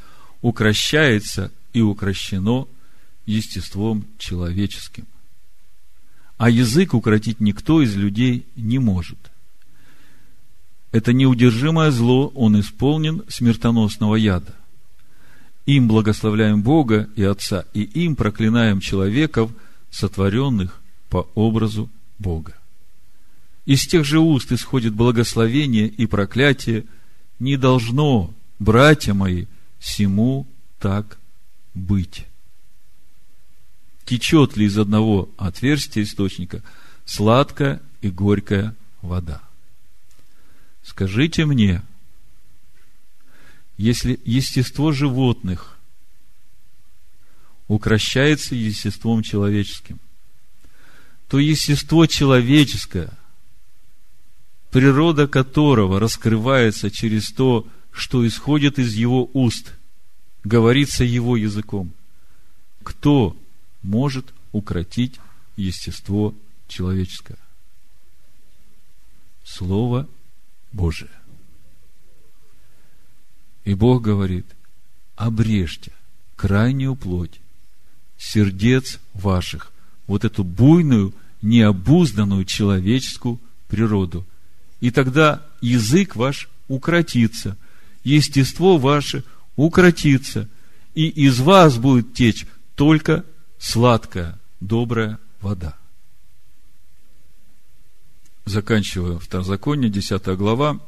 укращается 0.42 1.52
и 1.74 1.82
укращено 1.82 2.68
естеством 3.26 4.06
человеческим. 4.18 5.06
А 6.38 6.50
язык 6.50 6.94
укротить 6.94 7.40
никто 7.40 7.82
из 7.82 7.96
людей 7.96 8.46
не 8.56 8.80
может. 8.80 9.18
Это 10.92 11.12
неудержимое 11.12 11.92
зло, 11.92 12.28
он 12.36 12.60
исполнен 12.60 13.24
смертоносного 13.28 14.16
яда. 14.16 14.54
Им 15.66 15.88
благословляем 15.88 16.62
Бога 16.62 17.10
и 17.16 17.24
Отца, 17.24 17.66
и 17.74 17.82
им 17.82 18.16
проклинаем 18.16 18.80
человеков, 18.80 19.52
сотворенных 19.90 20.83
по 21.14 21.30
образу 21.36 21.92
Бога. 22.18 22.58
Из 23.68 23.86
тех 23.86 24.04
же 24.04 24.18
уст 24.18 24.52
исходит 24.52 24.96
благословение 24.96 25.88
и 25.88 26.08
проклятие. 26.08 26.86
Не 27.38 27.56
должно, 27.56 28.34
братья 28.58 29.14
мои, 29.14 29.46
всему 29.78 30.48
так 30.80 31.20
быть. 31.76 32.26
Течет 34.06 34.58
ли 34.58 34.66
из 34.66 34.76
одного 34.80 35.30
отверстия 35.38 36.02
источника 36.02 36.64
сладкая 37.06 37.80
и 38.02 38.10
горькая 38.10 38.76
вода? 39.04 39.44
Скажите 40.82 41.46
мне, 41.46 41.84
если 43.78 44.20
естество 44.26 44.92
животных 44.92 45.78
укращается 47.68 48.56
естеством 48.56 49.22
человеческим, 49.22 50.00
то 51.28 51.40
естество 51.40 52.06
человеческое, 52.06 53.12
природа 54.72 55.28
которого 55.28 56.00
раскрывается 56.00 56.90
через 56.92 57.32
то, 57.32 57.68
что 57.92 58.26
исходит 58.28 58.80
из 58.80 58.94
его 58.94 59.30
уст, 59.34 59.74
говорится 60.44 61.04
его 61.04 61.38
языком. 61.38 61.92
Кто 62.84 63.38
может 63.82 64.34
укротить 64.52 65.20
естество 65.56 66.34
человеческое? 66.68 67.38
Слово 69.44 70.08
Божие. 70.72 71.12
И 73.64 73.76
Бог 73.76 74.02
говорит, 74.02 74.46
обрежьте 75.16 75.92
крайнюю 76.36 76.96
плоть 76.96 77.40
сердец 78.18 79.00
ваших, 79.14 79.73
вот 80.14 80.26
эту 80.26 80.44
буйную, 80.44 81.12
необузданную 81.42 82.46
человеческую 82.46 83.40
природу. 83.68 84.28
И 84.80 84.92
тогда 84.92 85.42
язык 85.60 86.16
ваш 86.16 86.50
укротится, 86.68 87.58
естество 88.04 88.78
ваше 88.78 89.24
укротится, 89.56 90.48
и 90.94 91.08
из 91.08 91.40
вас 91.40 91.80
будет 91.80 92.14
течь 92.14 92.46
только 92.76 93.26
сладкая, 93.58 94.40
добрая 94.60 95.18
вода. 95.42 95.76
Заканчивая 98.46 99.18
Второзаконие, 99.18 99.90
10 99.90 100.28
глава, 100.38 100.80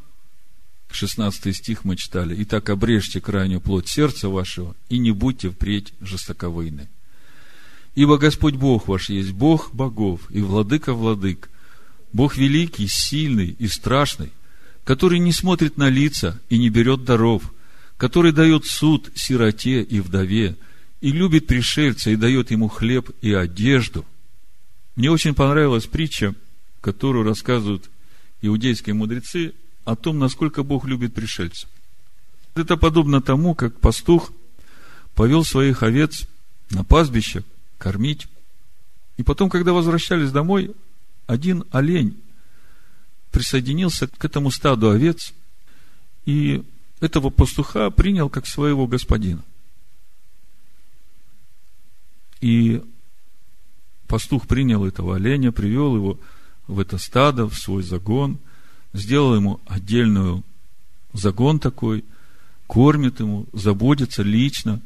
16 0.91 1.55
стих 1.55 1.83
мы 1.83 1.95
читали. 1.95 2.35
«Итак, 2.43 2.69
обрежьте 2.69 3.19
крайнюю 3.19 3.59
плоть 3.59 3.87
сердца 3.87 4.29
вашего, 4.29 4.75
и 4.89 4.99
не 4.99 5.09
будьте 5.09 5.49
впредь 5.49 5.93
жестоковыйны. 5.99 6.89
Ибо 7.95 8.17
Господь 8.17 8.55
Бог 8.55 8.89
ваш 8.89 9.09
есть 9.09 9.31
Бог 9.31 9.73
богов 9.73 10.29
и 10.29 10.41
владыка 10.41 10.93
владык, 10.93 11.49
Бог 12.11 12.35
великий, 12.35 12.87
сильный 12.87 13.55
и 13.57 13.67
страшный, 13.67 14.31
который 14.83 15.19
не 15.19 15.31
смотрит 15.31 15.77
на 15.77 15.89
лица 15.89 16.39
и 16.49 16.57
не 16.57 16.69
берет 16.69 17.05
даров, 17.05 17.53
который 17.97 18.33
дает 18.33 18.65
суд 18.65 19.09
сироте 19.15 19.81
и 19.81 20.01
вдове, 20.01 20.57
и 20.99 21.11
любит 21.11 21.47
пришельца, 21.47 22.11
и 22.11 22.17
дает 22.17 22.51
ему 22.51 22.67
хлеб 22.67 23.09
и 23.21 23.33
одежду. 23.33 24.05
Мне 24.97 25.09
очень 25.09 25.33
понравилась 25.33 25.85
притча, 25.85 26.35
которую 26.81 27.23
рассказывают 27.23 27.89
иудейские 28.41 28.93
мудрецы 28.93 29.53
о 29.85 29.95
том, 29.95 30.19
насколько 30.19 30.63
Бог 30.63 30.85
любит 30.85 31.13
пришельцев. 31.13 31.69
Это 32.55 32.75
подобно 32.75 33.21
тому, 33.21 33.55
как 33.55 33.79
пастух 33.79 34.31
повел 35.15 35.45
своих 35.45 35.83
овец 35.83 36.23
на 36.69 36.83
пастбище 36.83 37.43
кормить. 37.77 38.27
И 39.17 39.23
потом, 39.23 39.49
когда 39.49 39.73
возвращались 39.73 40.31
домой, 40.31 40.71
один 41.27 41.63
олень 41.71 42.21
присоединился 43.31 44.07
к 44.07 44.23
этому 44.23 44.51
стаду 44.51 44.89
овец, 44.89 45.33
и 46.25 46.63
этого 46.99 47.29
пастуха 47.29 47.89
принял 47.89 48.29
как 48.29 48.47
своего 48.47 48.87
господина. 48.87 49.43
И 52.41 52.83
пастух 54.07 54.47
принял 54.47 54.85
этого 54.85 55.15
оленя, 55.15 55.51
привел 55.51 55.95
его 55.95 56.19
в 56.67 56.79
это 56.79 56.97
стадо, 56.97 57.47
в 57.47 57.57
свой 57.57 57.83
загон– 57.83 58.39
сделал 58.95 59.35
ему 59.35 59.59
отдельную 59.65 60.43
загон 61.13 61.59
такой, 61.59 62.03
кормит 62.67 63.19
ему, 63.19 63.45
заботится 63.53 64.23
лично. 64.23 64.81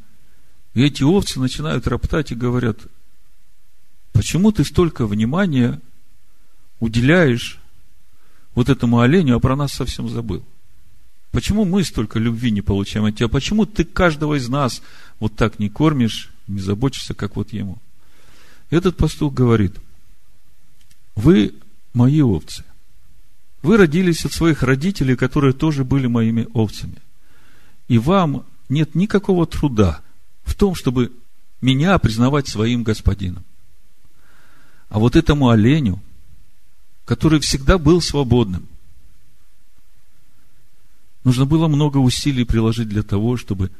И 0.73 0.83
эти 0.83 1.03
овцы 1.03 1.39
начинают 1.39 1.87
роптать 1.87 2.31
и 2.31 2.35
говорят, 2.35 2.79
почему 4.11 4.51
ты 4.51 4.63
столько 4.63 5.07
внимания 5.07 5.81
уделяешь 6.79 7.59
вот 8.55 8.69
этому 8.69 8.99
оленю, 8.99 9.35
а 9.35 9.39
про 9.39 9.55
нас 9.55 9.73
совсем 9.73 10.09
забыл? 10.09 10.43
Почему 11.31 11.65
мы 11.65 11.83
столько 11.83 12.17
любви 12.17 12.51
не 12.51 12.61
получаем 12.61 13.05
от 13.05 13.15
тебя? 13.15 13.27
Почему 13.27 13.65
ты 13.65 13.83
каждого 13.83 14.35
из 14.35 14.49
нас 14.49 14.81
вот 15.19 15.35
так 15.35 15.59
не 15.59 15.69
кормишь, 15.69 16.31
не 16.47 16.59
заботишься, 16.59 17.13
как 17.13 17.35
вот 17.35 17.53
ему? 17.53 17.77
Этот 18.69 18.97
пастух 18.97 19.33
говорит, 19.33 19.75
вы 21.15 21.53
мои 21.93 22.21
овцы. 22.21 22.63
Вы 23.61 23.77
родились 23.77 24.25
от 24.25 24.31
своих 24.31 24.63
родителей, 24.63 25.15
которые 25.15 25.53
тоже 25.53 25.83
были 25.83 26.07
моими 26.07 26.47
овцами. 26.53 26.97
И 27.87 27.97
вам 27.97 28.45
нет 28.69 28.95
никакого 28.95 29.45
труда 29.45 30.01
в 30.49 30.55
том, 30.55 30.75
чтобы 30.75 31.11
меня 31.61 31.97
признавать 31.99 32.47
своим 32.47 32.83
господином. 32.83 33.43
А 34.89 34.99
вот 34.99 35.15
этому 35.15 35.49
оленю, 35.49 36.01
который 37.05 37.39
всегда 37.39 37.77
был 37.77 38.01
свободным, 38.01 38.67
нужно 41.23 41.45
было 41.45 41.67
много 41.67 41.97
усилий 41.97 42.43
приложить 42.43 42.89
для 42.89 43.03
того, 43.03 43.37
чтобы 43.37 43.71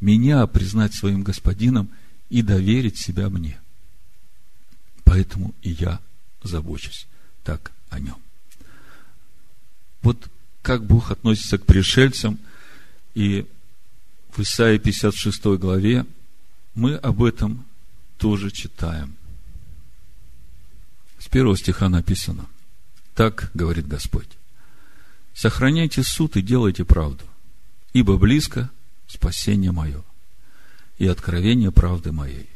меня 0.00 0.46
признать 0.46 0.94
своим 0.94 1.22
господином 1.22 1.88
и 2.28 2.42
доверить 2.42 2.98
себя 2.98 3.28
мне. 3.28 3.60
Поэтому 5.04 5.54
и 5.62 5.70
я 5.70 6.00
забочусь 6.42 7.06
так 7.44 7.70
о 7.90 8.00
нем. 8.00 8.16
Вот 10.02 10.28
как 10.62 10.84
Бог 10.84 11.12
относится 11.12 11.58
к 11.58 11.64
пришельцам, 11.64 12.38
и 13.14 13.46
в 14.36 14.42
Исаии 14.42 14.78
56 14.78 15.44
главе 15.58 16.06
мы 16.74 16.94
об 16.94 17.22
этом 17.22 17.64
тоже 18.18 18.50
читаем. 18.50 19.14
С 21.18 21.28
первого 21.28 21.56
стиха 21.56 21.88
написано, 21.88 22.46
так 23.14 23.50
говорит 23.54 23.88
Господь, 23.88 24.28
сохраняйте 25.34 26.02
суд 26.02 26.36
и 26.36 26.42
делайте 26.42 26.84
правду, 26.84 27.24
ибо 27.92 28.18
близко 28.18 28.70
спасение 29.06 29.72
мое 29.72 30.02
и 30.98 31.06
откровение 31.06 31.72
правды 31.72 32.12
моей. 32.12 32.48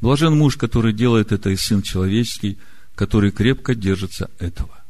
Блажен 0.00 0.36
муж, 0.36 0.56
который 0.56 0.92
делает 0.92 1.32
это, 1.32 1.50
и 1.50 1.56
сын 1.56 1.82
человеческий, 1.82 2.58
который 2.94 3.30
крепко 3.30 3.74
держится 3.74 4.30
этого 4.38 4.82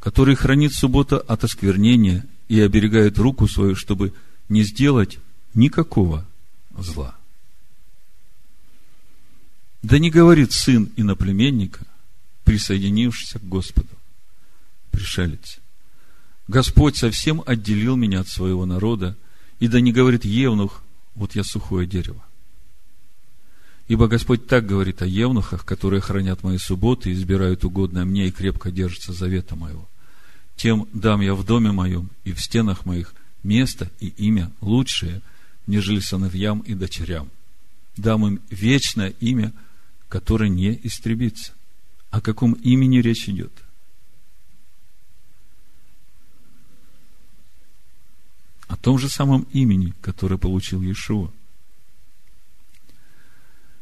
который 0.00 0.36
хранит 0.36 0.72
субботу 0.72 1.16
от 1.16 1.44
осквернения 1.44 2.24
и 2.48 2.60
оберегает 2.60 3.18
руку 3.18 3.48
свою, 3.48 3.74
чтобы 3.74 4.14
не 4.48 4.62
сделать 4.62 5.18
никакого 5.54 6.26
зла. 6.76 7.16
Да 9.82 9.98
не 9.98 10.10
говорит 10.10 10.52
сын 10.52 10.90
иноплеменника, 10.96 11.86
присоединившийся 12.44 13.38
к 13.38 13.48
Господу, 13.48 13.88
пришелец. 14.90 15.58
Господь 16.48 16.96
совсем 16.96 17.42
отделил 17.46 17.96
меня 17.96 18.20
от 18.20 18.28
своего 18.28 18.66
народа, 18.66 19.16
и 19.60 19.68
да 19.68 19.80
не 19.80 19.92
говорит 19.92 20.24
Евнух, 20.24 20.82
вот 21.14 21.34
я 21.34 21.44
сухое 21.44 21.86
дерево. 21.86 22.24
Ибо 23.88 24.06
Господь 24.06 24.46
так 24.46 24.66
говорит 24.66 25.00
о 25.00 25.06
евнухах, 25.06 25.64
которые 25.64 26.02
хранят 26.02 26.42
мои 26.42 26.58
субботы, 26.58 27.12
избирают 27.12 27.64
угодное 27.64 28.04
мне 28.04 28.28
и 28.28 28.30
крепко 28.30 28.70
держатся 28.70 29.14
завета 29.14 29.56
моего. 29.56 29.88
Тем 30.56 30.86
дам 30.92 31.22
я 31.22 31.34
в 31.34 31.44
доме 31.44 31.72
моем 31.72 32.10
и 32.24 32.32
в 32.32 32.40
стенах 32.40 32.84
моих 32.84 33.14
место 33.42 33.90
и 34.00 34.08
имя 34.08 34.50
лучшее, 34.60 35.22
нежели 35.66 36.00
сыновьям 36.00 36.60
и 36.60 36.74
дочерям. 36.74 37.30
Дам 37.96 38.26
им 38.26 38.40
вечное 38.50 39.10
имя, 39.20 39.52
которое 40.08 40.48
не 40.48 40.78
истребится. 40.82 41.52
О 42.10 42.20
каком 42.20 42.52
имени 42.54 42.98
речь 42.98 43.28
идет? 43.28 43.52
О 48.66 48.76
том 48.76 48.98
же 48.98 49.08
самом 49.08 49.42
имени, 49.52 49.94
которое 50.00 50.36
получил 50.36 50.82
Иешуа 50.82 51.32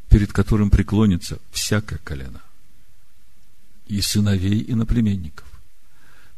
перед 0.08 0.32
которым 0.32 0.70
преклонится 0.70 1.38
всякое 1.50 1.98
колено, 1.98 2.40
и 3.86 4.00
сыновей, 4.00 4.60
и 4.60 4.74
наплеменников, 4.74 5.46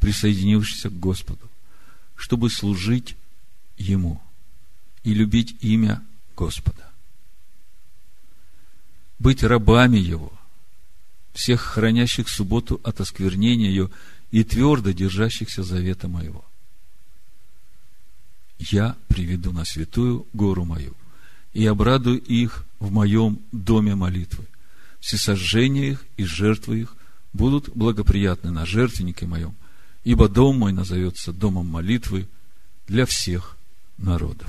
присоединившихся 0.01 0.91
к 0.91 0.99
Господу, 0.99 1.49
чтобы 2.19 2.51
служить 2.51 3.16
Ему 3.79 4.21
и 5.05 5.14
любить 5.14 5.57
имя 5.61 6.03
Господа. 6.37 6.91
Быть 9.19 9.43
рабами 9.43 9.97
Его, 9.97 10.31
всех 11.33 11.62
хранящих 11.62 12.29
субботу 12.29 12.79
от 12.85 13.01
осквернения 13.01 13.71
ее 13.71 13.89
и 14.33 14.45
твердо 14.45 14.91
держащихся 14.91 15.62
завета 15.62 16.09
моего. 16.09 16.45
Я 18.59 18.97
приведу 19.09 19.53
на 19.53 19.64
святую 19.64 20.27
гору 20.35 20.66
мою– 20.66 20.95
и 21.53 21.66
обрадую 21.66 22.21
их 22.21 22.64
в 22.79 22.93
моем 22.93 23.41
доме 23.53 23.95
молитвы. 23.95 24.45
Всесожжения 25.01 25.93
их 25.93 26.05
и 26.16 26.25
жертвы 26.25 26.81
их 26.81 26.97
будут 27.33 27.69
благоприятны 27.71 28.51
на 28.51 28.66
жертвеннике 28.66 29.27
моем, 29.27 29.55
ибо 30.09 30.26
дом 30.26 30.61
мой 30.61 30.72
назовется 30.72 31.34
домом 31.34 31.66
молитвы 31.66 32.26
для 32.86 33.04
всех 33.04 33.59
народов. 33.98 34.48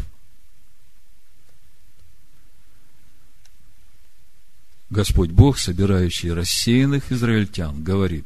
Господь 4.89 5.31
Бог, 5.31 5.59
собирающий 5.59 6.31
рассеянных 6.31 7.11
израильтян, 7.11 7.83
говорит, 7.83 8.25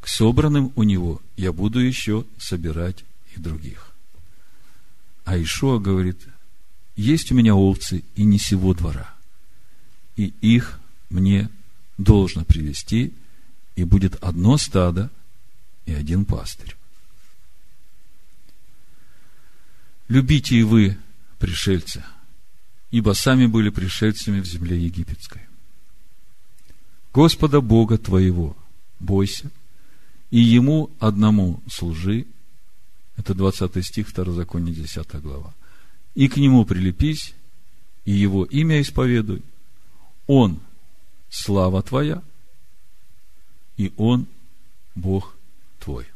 к 0.00 0.08
собранным 0.08 0.72
у 0.74 0.84
него 0.84 1.20
я 1.36 1.52
буду 1.52 1.80
еще 1.80 2.24
собирать 2.38 3.04
и 3.36 3.40
других. 3.40 3.92
А 5.26 5.36
Ишуа 5.36 5.78
говорит, 5.78 6.18
есть 6.96 7.30
у 7.30 7.34
меня 7.34 7.54
овцы 7.54 8.02
и 8.16 8.24
не 8.24 8.38
сего 8.38 8.72
двора, 8.72 9.12
и 10.16 10.32
их 10.40 10.80
мне 11.10 11.50
должно 11.98 12.42
привести, 12.42 13.12
и 13.76 13.84
будет 13.84 14.16
одно 14.24 14.56
стадо 14.56 15.10
и 15.86 15.92
один 15.92 16.24
пастырь. 16.24 16.76
Любите 20.08 20.56
и 20.56 20.62
вы, 20.62 20.98
пришельцы, 21.38 22.04
ибо 22.90 23.12
сами 23.12 23.46
были 23.46 23.70
пришельцами 23.70 24.40
в 24.40 24.46
земле 24.46 24.78
египетской. 24.78 25.42
Господа 27.12 27.60
Бога 27.60 27.96
твоего 27.96 28.56
бойся, 29.00 29.50
и 30.30 30.40
Ему 30.40 30.90
одному 30.98 31.62
служи. 31.70 32.26
Это 33.16 33.34
20 33.34 33.84
стих, 33.84 34.08
Второзаконие, 34.08 34.74
10 34.74 35.20
глава 35.20 35.54
и 36.14 36.28
к 36.28 36.36
нему 36.36 36.64
прилепись, 36.64 37.34
и 38.04 38.12
его 38.12 38.44
имя 38.44 38.80
исповедуй. 38.80 39.42
Он– 40.26 40.60
слава 41.30 41.82
твоя, 41.82 42.22
и 43.76 43.92
он– 43.96 44.26
Бог 44.94 45.33
твой. 45.84 46.06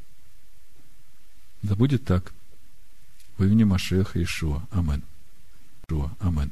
Да 1.63 1.75
будет 1.75 2.05
так. 2.05 2.33
Во 3.37 3.45
имя 3.45 3.67
Машеха 3.67 4.23
Ишуа. 4.23 4.67
Амен. 4.71 5.03
Ишуа. 5.89 6.11
Амен. 6.21 6.51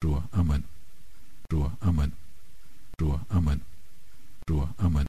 Ишуа. 0.00 0.22
Амен. 0.32 0.64
Ишуа. 1.50 1.76
Амен. 1.80 2.12
Ишуа. 2.98 3.20
Амен. 3.28 3.60
Ишуа. 4.46 4.68
Амен. 4.78 5.00